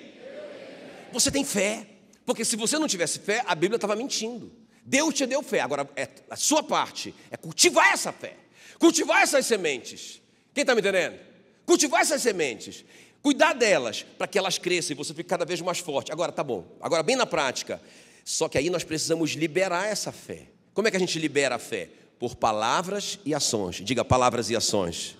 [1.12, 1.86] Você tem fé.
[2.25, 4.51] Porque se você não tivesse fé, a Bíblia estava mentindo.
[4.84, 5.62] Deus te deu fé.
[5.62, 8.34] Agora, é, a sua parte é cultivar essa fé.
[8.80, 10.21] Cultivar essas sementes.
[10.53, 11.19] Quem está me entendendo?
[11.65, 12.84] Cultivar essas sementes.
[13.21, 16.12] Cuidar delas para que elas cresçam e você fique cada vez mais forte.
[16.12, 16.65] Agora, tá bom.
[16.80, 17.82] Agora, bem na prática.
[18.23, 20.47] Só que aí nós precisamos liberar essa fé.
[20.73, 21.89] Como é que a gente libera a fé?
[22.19, 23.77] Por palavras e ações.
[23.77, 25.17] Diga palavras e ações.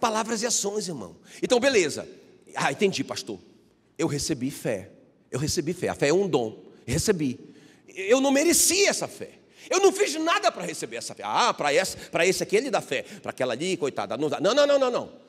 [0.00, 1.16] Palavras e ações, irmão.
[1.42, 2.08] Então, beleza.
[2.54, 3.38] Ah, entendi, pastor.
[3.98, 4.90] Eu recebi fé.
[5.30, 5.88] Eu recebi fé.
[5.88, 6.62] A fé é um dom.
[6.86, 7.38] Recebi.
[7.88, 9.30] Eu não mereci essa fé.
[9.70, 11.22] Eu não fiz nada para receber essa fé.
[11.24, 13.02] Ah, para esse, esse aqui ele dá fé.
[13.02, 14.16] Para aquela ali, coitada.
[14.16, 15.23] Não, não, não, não, não.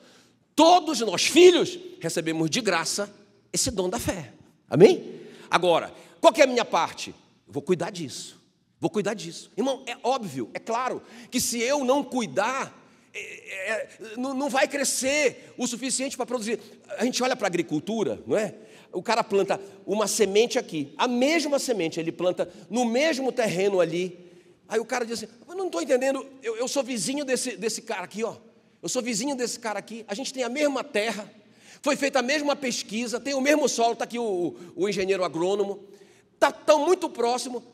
[0.56, 3.14] Todos nós, filhos, recebemos de graça
[3.52, 4.32] esse dom da fé.
[4.68, 5.20] Amém?
[5.48, 7.14] Agora, qual é a minha parte?
[7.46, 8.36] vou cuidar disso.
[8.80, 9.50] Vou cuidar disso.
[9.56, 12.74] Irmão, é óbvio, é claro, que se eu não cuidar,
[13.14, 16.60] é, é, não, não vai crescer o suficiente para produzir.
[16.98, 18.54] A gente olha para a agricultura, não é?
[18.92, 24.18] O cara planta uma semente aqui, a mesma semente, ele planta no mesmo terreno ali.
[24.68, 27.82] Aí o cara diz assim: Eu não estou entendendo, eu, eu, sou vizinho desse, desse
[27.82, 28.36] cara aqui, ó.
[28.86, 31.28] Eu sou vizinho desse cara aqui, a gente tem a mesma terra,
[31.82, 35.82] foi feita a mesma pesquisa, tem o mesmo solo, está aqui o, o engenheiro agrônomo,
[36.34, 37.64] está tão muito próximo,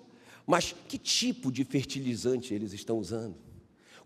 [0.47, 3.35] mas que tipo de fertilizante eles estão usando?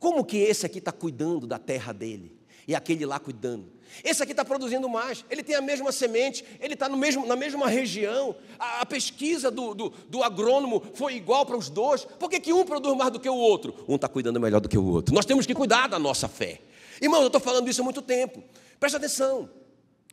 [0.00, 3.70] Como que esse aqui está cuidando da terra dele e aquele lá cuidando?
[4.02, 8.34] Esse aqui está produzindo mais, ele tem a mesma semente, ele está na mesma região,
[8.58, 12.52] a, a pesquisa do, do, do, agrônomo foi igual para os dois, por que, que
[12.52, 13.72] um produz mais do que o outro?
[13.86, 15.14] Um está cuidando melhor do que o outro.
[15.14, 16.60] Nós temos que cuidar da nossa fé.
[17.00, 18.42] Irmão, eu estou falando isso há muito tempo,
[18.78, 19.50] presta atenção,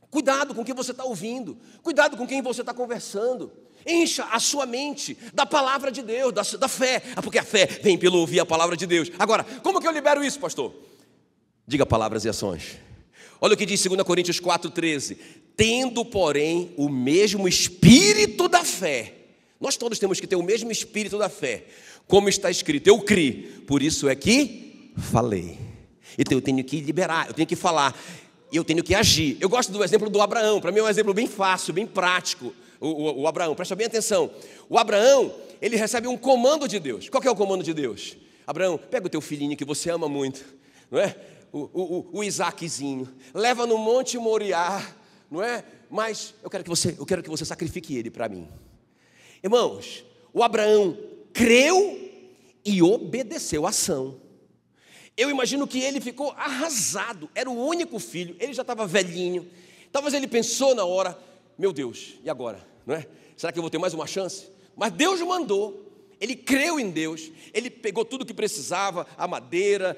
[0.09, 3.51] cuidado com o que você está ouvindo, cuidado com quem você está conversando.
[3.85, 7.03] Encha a sua mente da palavra de Deus, da, da fé.
[7.15, 9.11] Ah, porque a fé vem pelo ouvir a palavra de Deus.
[9.19, 10.73] Agora, como que eu libero isso, pastor?
[11.67, 12.77] Diga palavras e ações.
[13.41, 15.17] Olha o que diz 2 Coríntios 4,13:
[15.57, 19.15] Tendo, porém, o mesmo espírito da fé.
[19.59, 21.65] Nós todos temos que ter o mesmo espírito da fé.
[22.07, 25.57] Como está escrito, eu criei, por isso é que falei.
[26.17, 27.97] Então eu tenho que liberar, eu tenho que falar,
[28.51, 29.37] eu tenho que agir.
[29.39, 32.53] Eu gosto do exemplo do Abraão, para mim é um exemplo bem fácil, bem prático
[32.83, 34.29] o, o, o Abraão, presta bem atenção.
[34.69, 37.07] O Abraão, ele recebe um comando de Deus.
[37.07, 38.17] Qual é o comando de Deus?
[38.45, 40.43] Abraão, pega o teu filhinho que você ama muito,
[40.91, 41.15] não é?
[41.51, 44.85] O, o, o Isaaczinho, leva no Monte Moriá,
[45.31, 45.63] não é?
[45.89, 48.49] Mas eu quero que você, eu quero que você sacrifique ele para mim.
[49.41, 50.97] Irmãos, o Abraão
[51.31, 51.99] creu
[52.65, 54.19] e obedeceu a ação.
[55.15, 59.47] Eu imagino que ele ficou arrasado, era o único filho, ele já estava velhinho.
[59.91, 61.17] Talvez ele pensou na hora:
[61.57, 62.73] meu Deus, e agora?
[62.85, 63.07] não é?
[63.35, 64.47] Será que eu vou ter mais uma chance?
[64.75, 69.97] Mas Deus mandou, ele creu em Deus, ele pegou tudo que precisava, a madeira,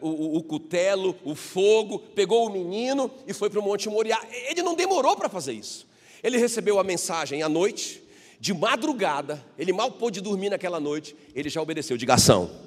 [0.00, 4.20] o, o, o cutelo, o fogo, pegou o menino e foi para o Monte Moriá.
[4.48, 5.86] Ele não demorou para fazer isso.
[6.22, 8.02] Ele recebeu a mensagem à noite,
[8.38, 12.65] de madrugada, ele mal pôde dormir naquela noite, ele já obedeceu, de ação.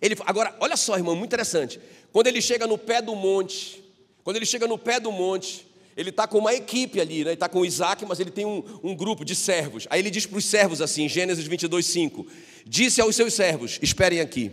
[0.00, 1.80] Ele, agora, olha só, irmão, muito interessante.
[2.12, 3.82] Quando ele chega no pé do monte,
[4.24, 7.30] quando ele chega no pé do monte, ele está com uma equipe ali, né?
[7.30, 9.86] ele está com Isaac, mas ele tem um, um grupo de servos.
[9.90, 12.26] Aí ele diz para os servos assim, Gênesis 22, 5:
[12.64, 14.52] Disse aos seus servos: Esperem aqui,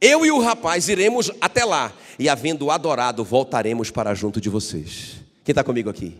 [0.00, 5.16] eu e o rapaz iremos até lá, e havendo adorado, voltaremos para junto de vocês.
[5.42, 6.14] Quem está comigo aqui?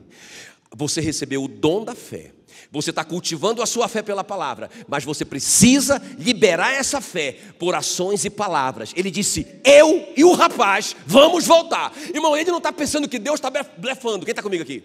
[0.75, 2.33] Você recebeu o dom da fé,
[2.71, 7.75] você está cultivando a sua fé pela palavra, mas você precisa liberar essa fé por
[7.75, 8.93] ações e palavras.
[8.97, 11.93] Ele disse: Eu e o rapaz vamos voltar.
[12.15, 14.25] Irmão, ele não está pensando que Deus está blefando.
[14.25, 14.83] Quem está comigo aqui?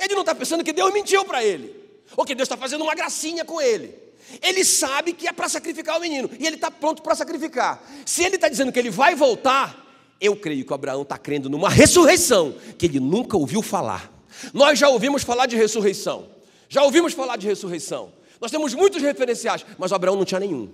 [0.00, 1.74] Ele não está pensando que Deus mentiu para ele,
[2.16, 3.94] ou que Deus está fazendo uma gracinha com ele.
[4.40, 7.82] Ele sabe que é para sacrificar o menino e ele está pronto para sacrificar.
[8.06, 9.84] Se ele está dizendo que ele vai voltar,
[10.20, 14.10] eu creio que Abraão está crendo numa ressurreição que ele nunca ouviu falar.
[14.54, 16.31] Nós já ouvimos falar de ressurreição.
[16.72, 18.14] Já ouvimos falar de ressurreição.
[18.40, 20.70] Nós temos muitos referenciais, mas Abraão não tinha nenhum.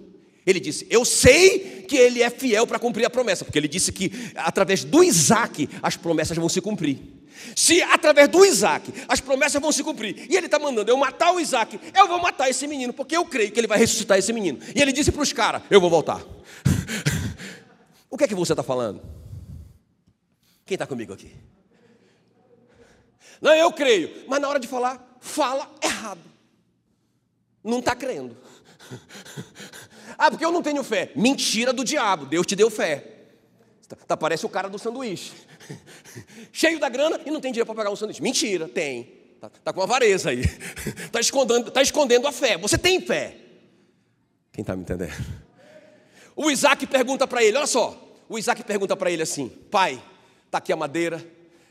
[0.46, 3.90] Ele disse: Eu sei que ele é fiel para cumprir a promessa, porque ele disse
[3.90, 7.00] que através do Isaac as promessas vão se cumprir.
[7.56, 11.32] Se através do Isaac as promessas vão se cumprir, e ele está mandando eu matar
[11.32, 14.32] o Isaac, eu vou matar esse menino, porque eu creio que ele vai ressuscitar esse
[14.32, 14.60] menino.
[14.76, 16.22] E ele disse para os caras: Eu vou voltar.
[18.08, 19.02] o que é que você está falando?
[20.64, 21.32] Quem está comigo aqui?
[23.40, 26.20] Não, eu creio, mas na hora de falar, fala errado.
[27.62, 28.36] Não está crendo.
[30.16, 31.12] ah, porque eu não tenho fé.
[31.14, 33.18] Mentira do diabo, Deus te deu fé.
[33.88, 35.32] Tá, tá parece o cara do sanduíche.
[36.52, 38.22] Cheio da grana e não tem dinheiro para pagar um sanduíche.
[38.22, 39.18] Mentira, tem.
[39.34, 40.40] Está tá com avareza aí.
[40.40, 42.58] Está escondendo, tá escondendo a fé.
[42.58, 43.36] Você tem fé.
[44.52, 45.14] Quem está me entendendo?
[46.34, 48.04] O Isaac pergunta para ele: olha só.
[48.28, 50.02] O Isaac pergunta para ele assim: Pai,
[50.46, 51.24] está aqui a madeira,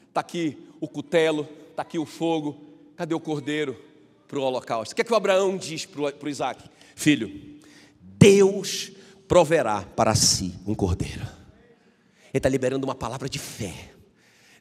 [0.08, 2.67] está aqui o cutelo, está aqui o fogo,
[2.98, 3.80] cadê o cordeiro
[4.28, 4.92] para o holocausto?
[4.92, 6.64] O que é que o Abraão diz para o Isaac?
[6.96, 7.60] Filho,
[8.02, 8.92] Deus
[9.28, 11.22] proverá para si um cordeiro.
[11.22, 13.92] Ele está liberando uma palavra de fé.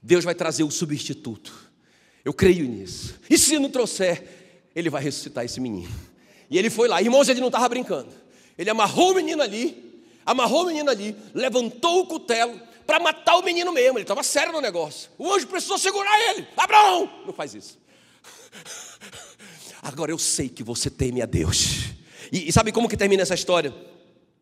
[0.03, 1.53] Deus vai trazer o substituto.
[2.25, 3.19] Eu creio nisso.
[3.29, 5.93] E se não trouxer, ele vai ressuscitar esse menino.
[6.51, 7.01] E ele foi lá.
[7.01, 8.13] Irmãos, ele não estava brincando.
[8.59, 13.43] Ele amarrou o menino ali, amarrou o menino ali, levantou o cutelo para matar o
[13.43, 13.99] menino mesmo.
[13.99, 15.11] Ele estava sério no negócio.
[15.19, 16.47] O anjo precisou segurar ele.
[16.57, 17.79] Abraão, não faz isso.
[19.83, 21.91] Agora eu sei que você teme a Deus.
[22.33, 23.73] E, e sabe como que termina essa história?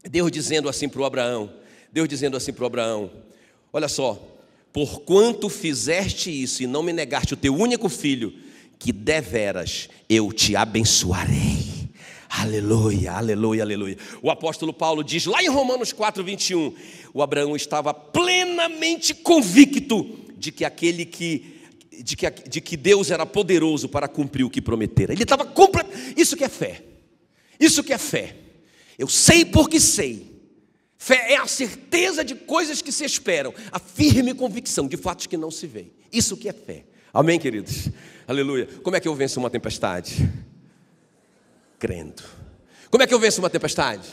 [0.02, 1.52] Deus dizendo assim para o Abraão,
[1.92, 3.10] Deus dizendo assim para o Abraão:
[3.72, 4.20] Olha só,
[4.72, 8.32] porquanto fizeste isso e não me negaste o teu único filho,
[8.78, 11.74] que deveras eu te abençoarei.
[12.28, 13.96] Aleluia, aleluia, aleluia.
[14.20, 16.74] O apóstolo Paulo diz lá em Romanos 4, 21,
[17.12, 21.53] o Abraão estava plenamente convicto de que aquele que
[22.02, 25.12] de que, de que Deus era poderoso para cumprir o que prometera.
[25.12, 25.90] Ele estava completo.
[26.16, 26.82] Isso que é fé.
[27.58, 28.36] Isso que é fé.
[28.98, 30.34] Eu sei porque sei.
[30.96, 35.36] Fé é a certeza de coisas que se esperam, a firme convicção de fatos que
[35.36, 35.92] não se veem.
[36.12, 36.84] Isso que é fé.
[37.12, 37.90] Amém, queridos?
[38.26, 38.66] Aleluia.
[38.82, 40.28] Como é que eu venço uma tempestade?
[41.78, 42.22] Crendo.
[42.90, 44.08] Como é que eu venço uma tempestade?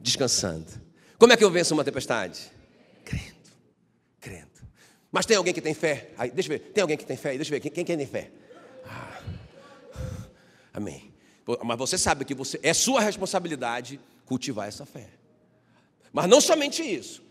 [0.00, 0.66] Descansando.
[1.18, 2.50] Como é que eu venço uma tempestade?
[5.16, 6.10] Mas tem alguém que tem fé?
[6.18, 6.64] Aí, deixa eu ver.
[6.74, 7.34] Tem alguém que tem fé?
[7.36, 7.60] Deixa eu ver.
[7.60, 8.30] Quem, quem, quem tem fé?
[8.84, 9.22] Ah.
[10.74, 11.10] Amém.
[11.64, 15.08] Mas você sabe que você, é sua responsabilidade cultivar essa fé.
[16.12, 17.22] Mas não somente isso.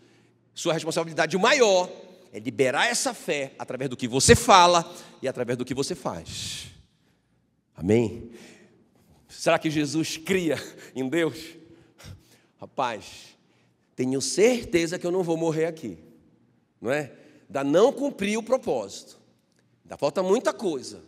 [0.52, 1.88] Sua responsabilidade maior
[2.32, 6.66] é liberar essa fé através do que você fala e através do que você faz.
[7.76, 8.32] Amém?
[9.28, 10.56] Será que Jesus cria
[10.92, 11.38] em Deus?
[12.60, 13.36] Rapaz,
[13.94, 15.96] tenho certeza que eu não vou morrer aqui,
[16.80, 17.12] não é?
[17.48, 19.18] Da não cumprir o propósito.
[19.84, 21.02] Ainda falta muita coisa.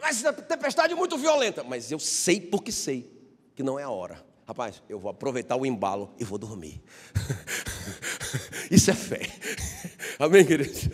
[0.00, 1.62] Mas a tempestade é muito violenta.
[1.62, 3.10] Mas eu sei porque sei
[3.54, 4.24] que não é a hora.
[4.46, 6.80] Rapaz, eu vou aproveitar o embalo e vou dormir.
[8.70, 9.20] Isso é fé.
[10.18, 10.88] Amém, queridos?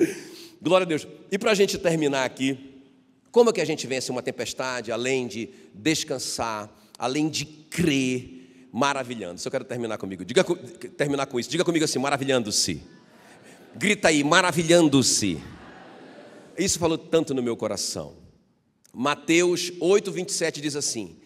[0.61, 1.07] Glória a Deus.
[1.31, 2.83] E para a gente terminar aqui,
[3.31, 9.41] como é que a gente vence uma tempestade, além de descansar, além de crer, maravilhando?
[9.41, 10.45] Se eu quero terminar comigo, diga
[10.97, 11.51] terminar com isso.
[11.51, 12.83] Diga comigo assim, maravilhando-se.
[13.77, 15.41] Grita aí, maravilhando-se.
[16.57, 18.15] Isso falou tanto no meu coração.
[18.93, 21.17] Mateus 8, 27 diz assim: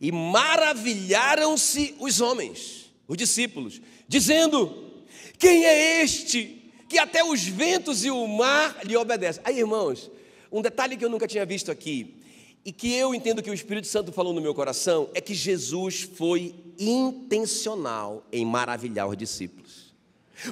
[0.00, 5.02] E maravilharam-se os homens, os discípulos, dizendo:
[5.38, 9.42] Quem é este que até os ventos e o mar lhe obedecem?
[9.44, 10.10] Aí, irmãos,
[10.50, 12.22] um detalhe que eu nunca tinha visto aqui,
[12.64, 16.08] e que eu entendo que o Espírito Santo falou no meu coração, é que Jesus
[16.14, 19.87] foi intencional em maravilhar os discípulos.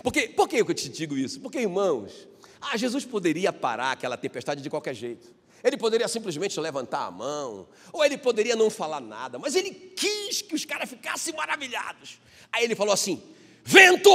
[0.02, 1.40] Porque, por que eu te digo isso?
[1.40, 2.28] Porque, irmãos,
[2.60, 5.34] ah, Jesus poderia parar aquela tempestade de qualquer jeito.
[5.62, 10.42] Ele poderia simplesmente levantar a mão, ou ele poderia não falar nada, mas ele quis
[10.42, 12.18] que os caras ficassem maravilhados.
[12.52, 13.22] Aí ele falou assim:
[13.64, 14.10] vento!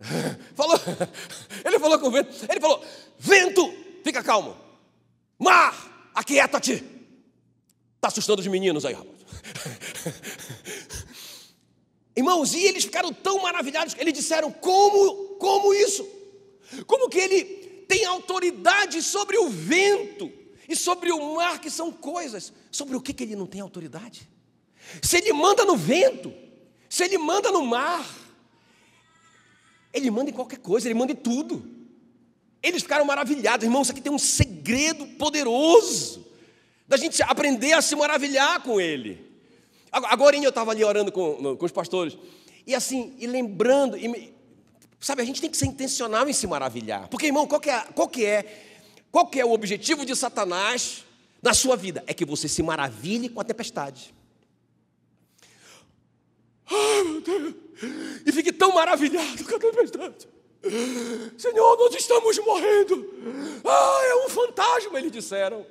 [0.54, 0.76] Falou,
[1.64, 2.84] ele falou com o vento, ele falou:
[3.18, 4.56] vento, fica calmo.
[5.38, 6.84] Mar, aquieta-te.
[7.96, 9.18] Está assustando os meninos aí, rapaz.
[12.18, 16.04] Irmãos, e eles ficaram tão maravilhados que eles disseram: como, como isso?
[16.84, 17.44] Como que ele
[17.86, 20.28] tem autoridade sobre o vento
[20.68, 22.52] e sobre o mar, que são coisas.
[22.72, 24.28] Sobre o que, que ele não tem autoridade?
[25.00, 26.34] Se ele manda no vento,
[26.88, 28.04] se ele manda no mar,
[29.92, 31.64] ele manda em qualquer coisa, ele manda em tudo.
[32.60, 33.82] Eles ficaram maravilhados, irmãos.
[33.82, 36.26] Isso aqui tem um segredo poderoso
[36.88, 39.27] da gente aprender a se maravilhar com ele.
[39.90, 42.16] Agora eu estava ali orando com, com os pastores,
[42.66, 44.32] e assim, e lembrando, e
[45.00, 47.08] Sabe, a gente tem que ser intencional em se maravilhar.
[47.08, 48.64] Porque, irmão, qual que é, qual que é,
[49.12, 51.04] qual que é o objetivo de Satanás
[51.40, 52.02] na sua vida?
[52.06, 54.12] É que você se maravilhe com a tempestade.
[56.70, 57.54] Oh, meu Deus!
[58.26, 60.28] E fique tão maravilhado com a tempestade.
[61.38, 63.62] Senhor, nós estamos morrendo.
[63.64, 65.64] Ah, é um fantasma, eles disseram.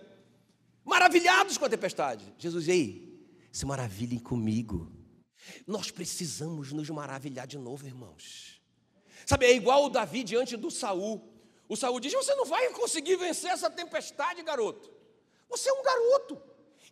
[0.85, 2.33] Maravilhados com a tempestade.
[2.39, 3.06] Jesus, ei,
[3.57, 4.91] se maravilhem comigo.
[5.65, 8.61] Nós precisamos nos maravilhar de novo, irmãos.
[9.25, 11.27] Sabe, é igual o Davi diante do Saul.
[11.67, 14.91] O Saul diz: Você não vai conseguir vencer essa tempestade, garoto.
[15.49, 16.41] Você é um garoto.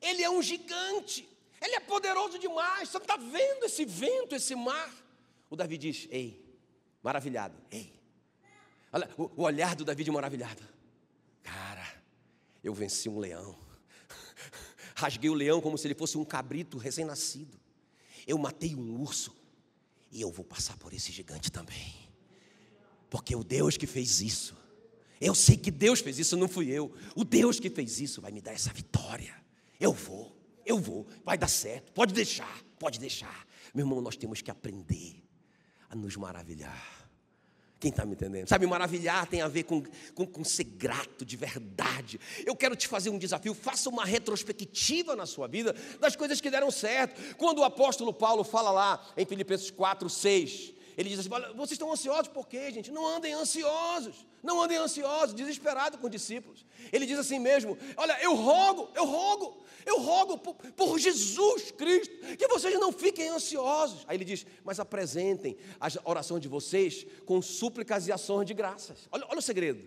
[0.02, 1.30] Ele é um gigante.
[1.62, 2.90] Ele é poderoso demais.
[2.90, 4.92] Você está vendo esse vento, esse mar?
[5.50, 6.44] O Davi diz: Ei,
[7.04, 7.56] maravilhado.
[7.70, 7.94] Ei.
[8.92, 10.64] Olha o olhar do Davi de maravilhado.
[12.64, 13.65] Eu venci um leão.
[14.96, 17.60] Rasguei o leão como se ele fosse um cabrito recém-nascido.
[18.26, 19.36] Eu matei um urso.
[20.12, 21.94] E eu vou passar por esse gigante também.
[23.10, 24.56] Porque o Deus que fez isso,
[25.20, 26.94] eu sei que Deus fez isso, não fui eu.
[27.14, 29.36] O Deus que fez isso vai me dar essa vitória.
[29.78, 30.34] Eu vou,
[30.66, 31.92] eu vou, vai dar certo.
[31.92, 33.46] Pode deixar, pode deixar.
[33.74, 35.22] Meu irmão, nós temos que aprender
[35.90, 37.05] a nos maravilhar.
[37.80, 38.48] Quem está me entendendo?
[38.48, 39.84] Sabe, maravilhar tem a ver com,
[40.14, 42.20] com, com, ser grato de verdade.
[42.46, 46.50] Eu quero te fazer um desafio, faça uma retrospectiva na sua vida das coisas que
[46.50, 47.36] deram certo.
[47.36, 51.92] Quando o apóstolo Paulo fala lá em Filipenses 4, 6, ele diz assim: vocês estão
[51.92, 52.92] ansiosos por quê, gente?
[52.92, 56.66] Não andem ansiosos, não andem ansiosos, desesperados com os discípulos.
[56.92, 62.14] Ele diz assim mesmo: olha, eu rogo, eu rogo, eu rogo por, por, Jesus Cristo,
[62.38, 64.06] que vocês não fiquem ansiosos.
[64.08, 69.10] Aí ele diz: Mas apresentem a oração de vocês com súplicas e ações de graças.
[69.12, 69.84] Olha, olha o segredo.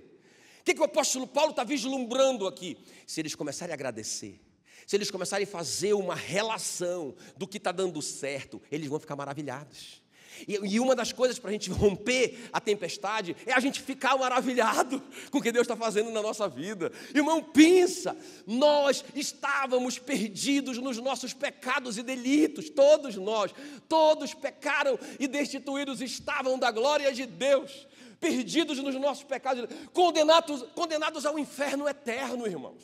[0.60, 2.76] O que, que o apóstolo Paulo está vislumbrando aqui?
[3.06, 4.38] Se eles começarem a agradecer,
[4.86, 9.16] se eles começarem a fazer uma relação do que está dando certo, eles vão ficar
[9.16, 10.02] maravilhados.
[10.46, 15.02] E, uma das coisas para a gente romper a tempestade é a gente ficar maravilhado
[15.30, 16.92] com o que Deus está fazendo na nossa vida.
[17.14, 23.52] Irmão, pensa, nós estávamos perdidos nos nossos pecados e delitos, todos nós,
[23.88, 27.86] todos pecaram e destituídos estavam da glória de Deus,
[28.20, 32.82] perdidos nos nossos pecados, condenados, condenados ao inferno eterno, irmãos,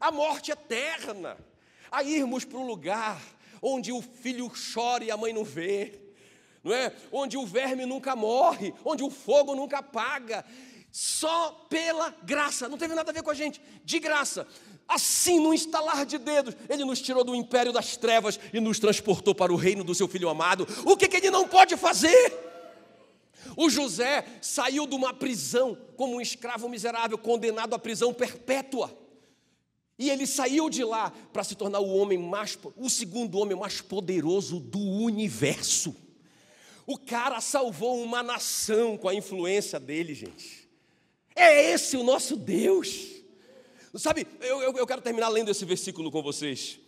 [0.00, 1.36] a morte eterna,
[1.90, 3.20] a irmos para um lugar
[3.62, 6.03] onde o filho chora e a mãe não vê
[6.64, 6.92] não é?
[7.12, 10.44] Onde o verme nunca morre, onde o fogo nunca apaga,
[10.90, 14.46] só pela graça, não teve nada a ver com a gente, de graça.
[14.88, 19.34] Assim, no instalar de dedos, Ele nos tirou do império das trevas e nos transportou
[19.34, 20.66] para o reino do Seu Filho amado.
[20.84, 22.32] O que, que Ele não pode fazer?
[23.56, 28.96] O José saiu de uma prisão como um escravo miserável, condenado à prisão perpétua.
[29.98, 33.80] E ele saiu de lá para se tornar o homem mais, o segundo homem mais
[33.80, 35.94] poderoso do universo.
[36.86, 40.68] O cara salvou uma nação com a influência dele, gente.
[41.34, 43.14] É esse o nosso Deus.
[43.94, 46.78] Sabe, eu, eu, eu, quero terminar lendo esse versículo com vocês.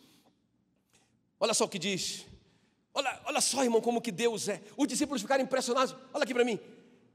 [1.38, 2.26] Olha só o que diz.
[2.92, 4.60] Olha, olha só, irmão, como que Deus é.
[4.76, 5.94] Os discípulos ficaram impressionados.
[6.12, 6.58] Olha aqui para mim.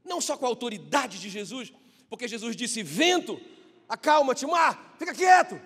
[0.04, 1.72] Não só com a autoridade de Jesus,
[2.08, 3.40] porque Jesus disse: Vento,
[3.88, 5.60] acalma-te, mar, fica quieto.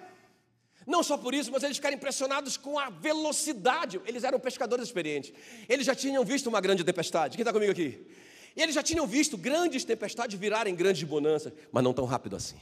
[0.87, 4.01] Não só por isso, mas eles ficaram impressionados com a velocidade.
[4.07, 5.33] Eles eram pescadores experientes.
[5.69, 7.37] Eles já tinham visto uma grande tempestade.
[7.37, 8.07] Quem está comigo aqui?
[8.55, 12.57] E eles já tinham visto grandes tempestades virarem grandes bonanças, mas não tão rápido assim.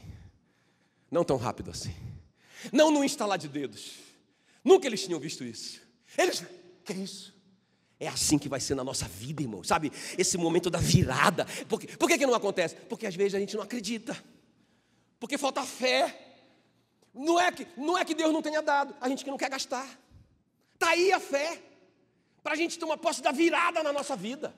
[1.11, 1.95] Não tão rápido assim.
[2.73, 3.93] Não no instalar de dedos.
[4.65, 5.83] Nunca eles tinham visto isso.
[6.17, 6.43] Eles,
[6.85, 7.35] que é isso?
[8.01, 9.63] É assim que vai ser na nossa vida, irmão.
[9.63, 9.93] Sabe?
[10.17, 11.47] Esse momento da virada.
[11.69, 11.87] Por, quê?
[11.87, 12.75] Por que, que não acontece?
[12.89, 14.17] Porque às vezes a gente não acredita.
[15.21, 16.24] Porque falta fé.
[17.15, 19.49] Não é que, não é que Deus não tenha dado, a gente que não quer
[19.49, 19.89] gastar.
[20.75, 21.63] Está aí a fé,
[22.43, 24.55] para a gente ter uma posse da virada na nossa vida.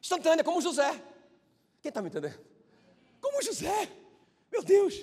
[0.00, 0.90] Instantânea, como José.
[1.82, 2.38] Quem está me entendendo?
[3.20, 3.90] Como José.
[4.52, 4.94] Meu Deus.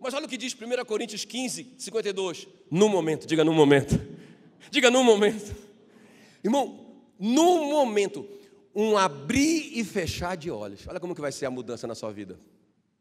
[0.00, 2.48] Mas olha o que diz 1 Coríntios 15, 52.
[2.70, 4.00] No momento, diga no momento.
[4.70, 5.54] Diga no momento.
[6.42, 8.26] Irmão, no momento,
[8.74, 10.86] um abrir e fechar de olhos.
[10.86, 12.38] Olha como que vai ser a mudança na sua vida.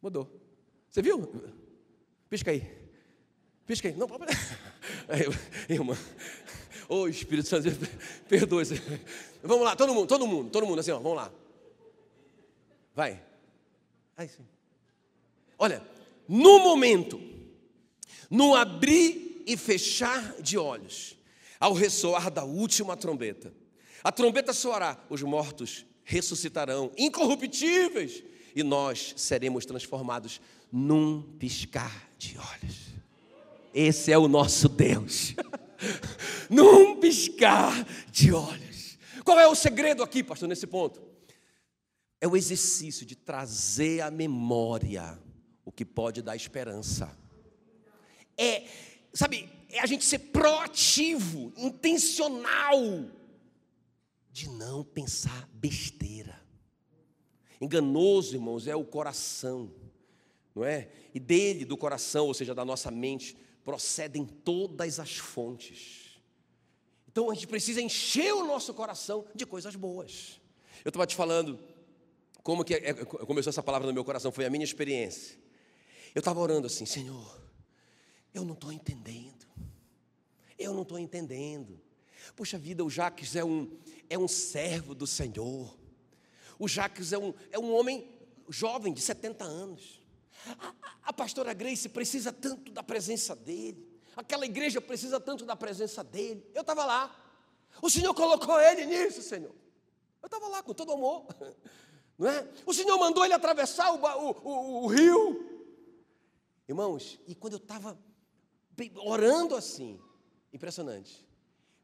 [0.02, 0.30] Mudou.
[0.90, 1.32] Você viu?
[2.30, 2.81] Pisca aí.
[3.80, 3.96] Aí.
[3.96, 4.08] Não,
[5.70, 5.98] irmã.
[6.90, 7.70] Ô oh, Espírito Santo,
[8.28, 8.66] perdoe.
[9.42, 11.32] Vamos lá, todo mundo, todo mundo, todo mundo, assim, ó, vamos lá.
[12.94, 13.22] Vai.
[14.18, 14.46] Aí sim.
[15.58, 15.82] Olha,
[16.28, 17.22] no momento,
[18.30, 21.18] no abrir e fechar de olhos,
[21.60, 23.54] ao ressoar da última trombeta,
[24.04, 28.24] a trombeta soará, os mortos ressuscitarão, incorruptíveis,
[28.56, 32.91] e nós seremos transformados num piscar de olhos.
[33.74, 35.34] Esse é o nosso Deus.
[36.50, 38.98] Num piscar de olhos.
[39.24, 41.02] Qual é o segredo aqui, pastor, nesse ponto?
[42.20, 45.20] É o exercício de trazer à memória
[45.66, 47.18] o que pode dar esperança.
[48.38, 48.66] É,
[49.14, 52.80] sabe, é a gente ser proativo, intencional,
[54.32, 56.40] de não pensar besteira.
[57.60, 59.72] Enganoso, irmãos, é o coração,
[60.56, 60.90] não é?
[61.14, 66.20] E dele, do coração, ou seja, da nossa mente, procedem todas as fontes.
[67.08, 70.40] Então a gente precisa encher o nosso coração de coisas boas.
[70.84, 71.60] Eu estava te falando
[72.42, 75.38] como que é, começou essa palavra no meu coração, foi a minha experiência.
[76.16, 77.40] Eu estava orando assim, Senhor,
[78.34, 79.46] eu não estou entendendo.
[80.58, 81.80] Eu não estou entendendo.
[82.36, 83.78] Puxa vida, o Jacques é um,
[84.10, 85.78] é um servo do Senhor.
[86.58, 88.08] O Jacques é um, é um homem
[88.50, 90.01] jovem de 70 anos.
[91.04, 93.88] A, pastora Grace precisa tanto da presença dele.
[94.16, 96.46] Aquela igreja precisa tanto da presença dele.
[96.54, 97.16] Eu estava lá.
[97.82, 99.54] O Senhor colocou ele nisso, Senhor.
[100.22, 101.26] Eu estava lá com todo amor.
[102.18, 102.48] Não é?
[102.66, 105.52] O Senhor mandou ele atravessar o, o, o, o rio.
[106.68, 107.98] Irmãos, e quando eu estava
[108.98, 110.00] orando assim,
[110.54, 111.28] impressionante,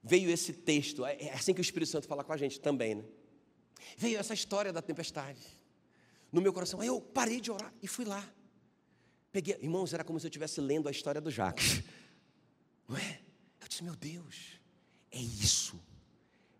[0.01, 2.95] veio esse texto, é, é assim que o Espírito Santo fala com a gente também,
[2.95, 3.03] né?
[3.97, 5.41] Veio essa história da tempestade
[6.32, 6.82] no meu coração.
[6.82, 8.24] Aí eu parei de orar e fui lá.
[9.38, 11.83] Peguei, irmãos, era como se eu estivesse lendo a história do Jacques.
[12.89, 13.19] Não é?
[13.61, 14.59] Eu disse, meu Deus,
[15.11, 15.79] é isso,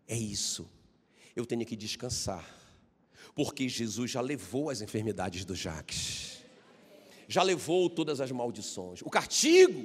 [0.06, 0.70] é isso.
[1.34, 2.48] Eu tenho que descansar,
[3.34, 6.38] porque Jesus já levou as enfermidades do Jacques,
[7.26, 9.02] já levou todas as maldições.
[9.02, 9.82] O castigo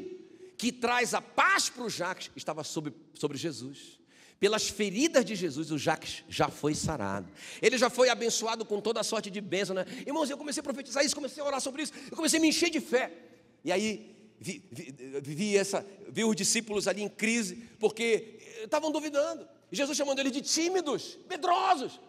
[0.56, 4.00] que traz a paz para o Jacques estava sobre, sobre Jesus.
[4.40, 7.30] Pelas feridas de Jesus, o Jacques já foi sarado.
[7.62, 9.86] Ele já foi abençoado com toda a sorte de bênção, né?
[10.06, 12.50] Irmãos, eu comecei a profetizar isso, comecei a orar sobre isso, eu comecei a me
[12.50, 13.12] encher de fé.
[13.64, 19.48] E aí vi, vi, vi, essa, vi os discípulos ali em crise, porque estavam duvidando.
[19.72, 22.00] Jesus chamando eles de tímidos, medrosos.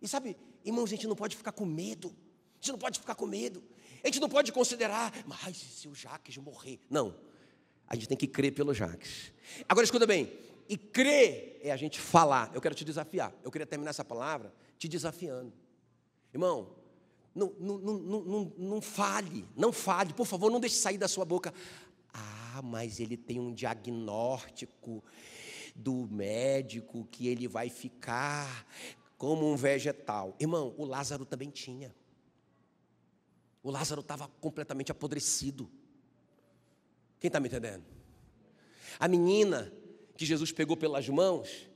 [0.00, 2.08] E sabe, irmãos, a gente não pode ficar com medo.
[2.08, 3.62] A gente não pode ficar com medo.
[4.02, 6.80] A gente não pode considerar, mas se o Jacques morrer?
[6.90, 7.14] Não.
[7.86, 9.32] A gente tem que crer pelo Jacques.
[9.68, 10.32] Agora escuta bem,
[10.68, 12.50] e crer é a gente falar.
[12.54, 13.32] Eu quero te desafiar.
[13.42, 15.52] Eu queria terminar essa palavra te desafiando.
[16.32, 16.74] Irmão,
[17.34, 21.24] não, não, não, não, não fale, não fale, por favor, não deixe sair da sua
[21.24, 21.52] boca.
[22.12, 25.02] Ah, mas ele tem um diagnóstico
[25.74, 28.66] do médico que ele vai ficar
[29.18, 30.36] como um vegetal.
[30.38, 31.94] Irmão, o Lázaro também tinha.
[33.62, 35.70] O Lázaro estava completamente apodrecido.
[37.18, 37.84] Quem está me entendendo?
[39.00, 39.72] A menina
[40.16, 41.68] que Jesus pegou pelas mãos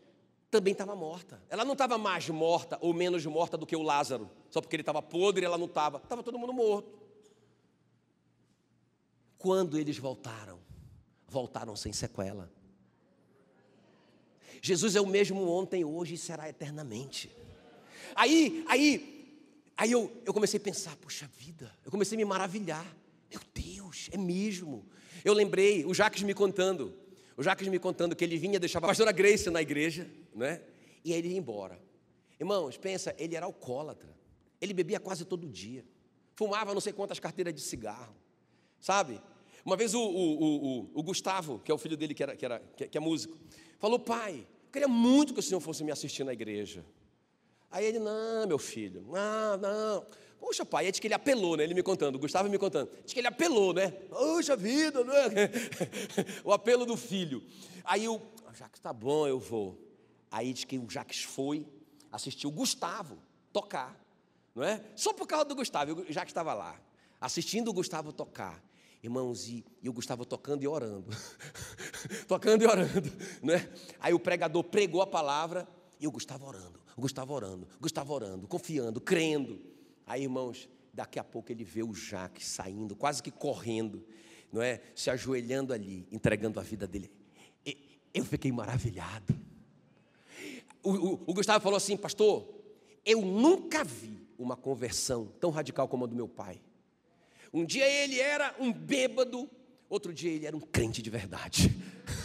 [0.50, 1.42] também estava morta.
[1.48, 4.82] Ela não estava mais morta ou menos morta do que o Lázaro, só porque ele
[4.82, 5.98] estava podre e ela não estava.
[5.98, 6.98] Estava todo mundo morto.
[9.36, 10.58] Quando eles voltaram,
[11.28, 12.50] voltaram sem sequela.
[14.60, 17.30] Jesus é o mesmo ontem, hoje e será eternamente.
[18.14, 19.44] Aí, aí,
[19.76, 22.86] aí eu, eu comecei a pensar, puxa vida, eu comecei a me maravilhar.
[23.30, 24.86] Meu Deus, é mesmo.
[25.24, 26.94] Eu lembrei, o Jacques me contando,
[27.38, 30.60] o Jacques me contando que ele vinha, deixava a pastora Grace na igreja, né?
[31.04, 31.80] E aí ele ia embora.
[32.38, 34.12] Irmãos, pensa, ele era alcoólatra.
[34.60, 35.84] Ele bebia quase todo dia.
[36.34, 38.12] Fumava não sei quantas carteiras de cigarro.
[38.80, 39.22] Sabe?
[39.64, 42.44] Uma vez o, o, o, o Gustavo, que é o filho dele, que, era, que,
[42.44, 43.38] era, que, que é músico,
[43.78, 46.84] falou: Pai, eu queria muito que o senhor fosse me assistir na igreja.
[47.70, 50.06] Aí ele: Não, meu filho, não, não.
[50.38, 51.64] Poxa, pai, é de que ele apelou, né?
[51.64, 52.90] Ele me contando, o Gustavo me contando.
[53.04, 53.90] Diz que ele apelou, né?
[53.90, 55.50] Poxa vida, né?
[56.44, 57.42] o apelo do filho.
[57.84, 58.20] Aí o
[58.58, 59.78] Jacques, tá bom, eu vou.
[60.30, 61.64] Aí diz que o Jacques foi
[62.10, 63.18] assistir o Gustavo
[63.52, 63.96] tocar,
[64.54, 64.84] não é?
[64.96, 66.80] Só por causa do Gustavo, o Jacques estava lá,
[67.20, 68.62] assistindo o Gustavo tocar.
[69.00, 71.06] Irmãos, e, e o Gustavo tocando e orando.
[72.26, 73.12] tocando e orando,
[73.42, 73.70] né?
[74.00, 75.68] Aí o pregador pregou a palavra
[76.00, 79.60] e o Gustavo orando, o Gustavo orando, o Gustavo orando, confiando, crendo.
[80.08, 84.04] Aí, irmãos, daqui a pouco ele vê o Jaque saindo, quase que correndo,
[84.52, 84.80] não é?
[84.94, 87.10] Se ajoelhando ali, entregando a vida dele.
[88.12, 89.38] Eu fiquei maravilhado.
[90.82, 92.48] O, o, o Gustavo falou assim, pastor,
[93.04, 96.60] eu nunca vi uma conversão tão radical como a do meu pai.
[97.52, 99.48] Um dia ele era um bêbado,
[99.88, 101.74] outro dia ele era um crente de verdade.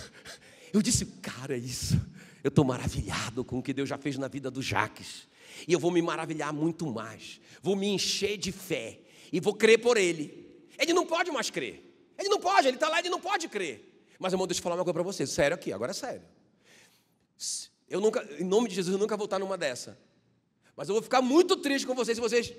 [0.74, 2.02] Eu disse, cara, é isso.
[2.44, 5.28] Eu estou maravilhado com o que Deus já fez na vida do Jaques.
[5.68, 7.40] E eu vou me maravilhar muito mais.
[7.62, 9.00] Vou me encher de fé.
[9.32, 10.66] E vou crer por ele.
[10.78, 11.84] Ele não pode mais crer.
[12.18, 14.06] Ele não pode, ele está lá, ele não pode crer.
[14.20, 15.26] Mas, irmão, deixa eu falar uma coisa para você.
[15.26, 16.22] Sério aqui, agora é sério.
[17.90, 19.98] Eu nunca, em nome de Jesus, eu nunca vou estar numa dessa.
[20.76, 22.54] Mas eu vou ficar muito triste com vocês se vocês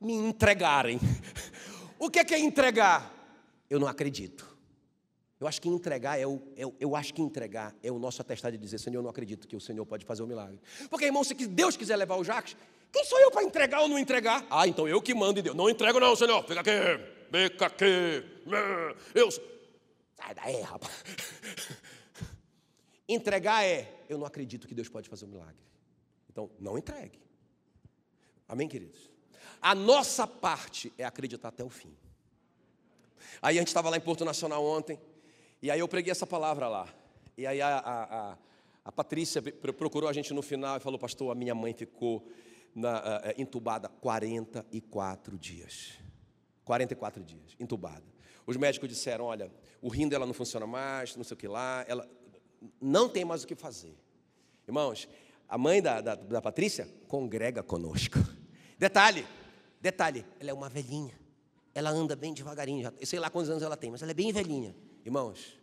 [0.00, 1.00] me entregarem.
[1.98, 3.14] o que é, que é entregar?
[3.68, 4.57] Eu não acredito.
[5.40, 8.56] Eu acho que entregar é o, é, eu acho que entregar é o nosso atestado
[8.56, 10.58] de dizer, Senhor, eu não acredito que o Senhor pode fazer o um milagre.
[10.90, 12.56] Porque, irmão, se Deus quiser levar o Jacques,
[12.90, 14.44] quem sou eu para entregar ou não entregar?
[14.50, 15.56] Ah, então eu que mando em Deus.
[15.56, 16.42] Não entrego não, Senhor.
[16.42, 16.70] Fica aqui,
[17.30, 18.24] fica aqui.
[19.14, 19.30] Eu
[20.18, 20.92] Sai daí, rapaz.
[23.08, 25.56] Entregar é, eu não acredito que Deus pode fazer um milagre.
[26.28, 27.20] Então, não entregue.
[28.48, 29.08] Amém, queridos?
[29.62, 31.96] A nossa parte é acreditar até o fim.
[33.40, 35.00] Aí a gente estava lá em Porto Nacional ontem,
[35.62, 36.88] e aí eu preguei essa palavra lá.
[37.36, 38.02] E aí a, a,
[38.32, 38.38] a,
[38.84, 42.26] a Patrícia procurou a gente no final e falou, pastor, a minha mãe ficou
[42.74, 45.92] na, entubada 44 dias.
[46.64, 48.04] 44 dias, entubada.
[48.46, 49.50] Os médicos disseram, olha,
[49.80, 52.08] o rim dela não funciona mais, não sei o que lá, ela
[52.80, 53.96] não tem mais o que fazer.
[54.66, 55.08] Irmãos,
[55.48, 58.18] a mãe da, da, da Patrícia congrega conosco.
[58.78, 59.26] Detalhe,
[59.80, 61.18] detalhe, ela é uma velhinha.
[61.74, 64.32] ela anda bem devagarinho, já, sei lá quantos anos ela tem, mas ela é bem
[64.32, 64.74] velhinha.
[65.04, 65.58] Irmãos,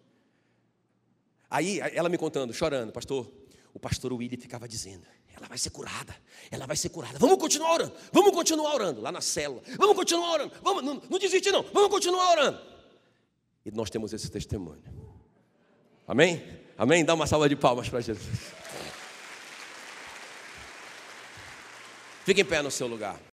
[1.50, 3.32] aí ela me contando, chorando, pastor,
[3.74, 5.06] o pastor Willy ficava dizendo,
[5.36, 6.16] ela vai ser curada,
[6.50, 7.20] ela vai ser curada.
[7.20, 11.20] Vamos continuar orando, vamos continuar orando lá na célula, vamos continuar orando, vamos, não, não
[11.20, 12.60] desiste não, vamos continuar orando.
[13.66, 14.84] E nós temos esse testemunho.
[16.08, 16.44] Amém?
[16.78, 17.04] Amém?
[17.04, 18.54] Dá uma salva de palmas para Jesus.
[22.24, 23.20] Fique em pé no seu lugar.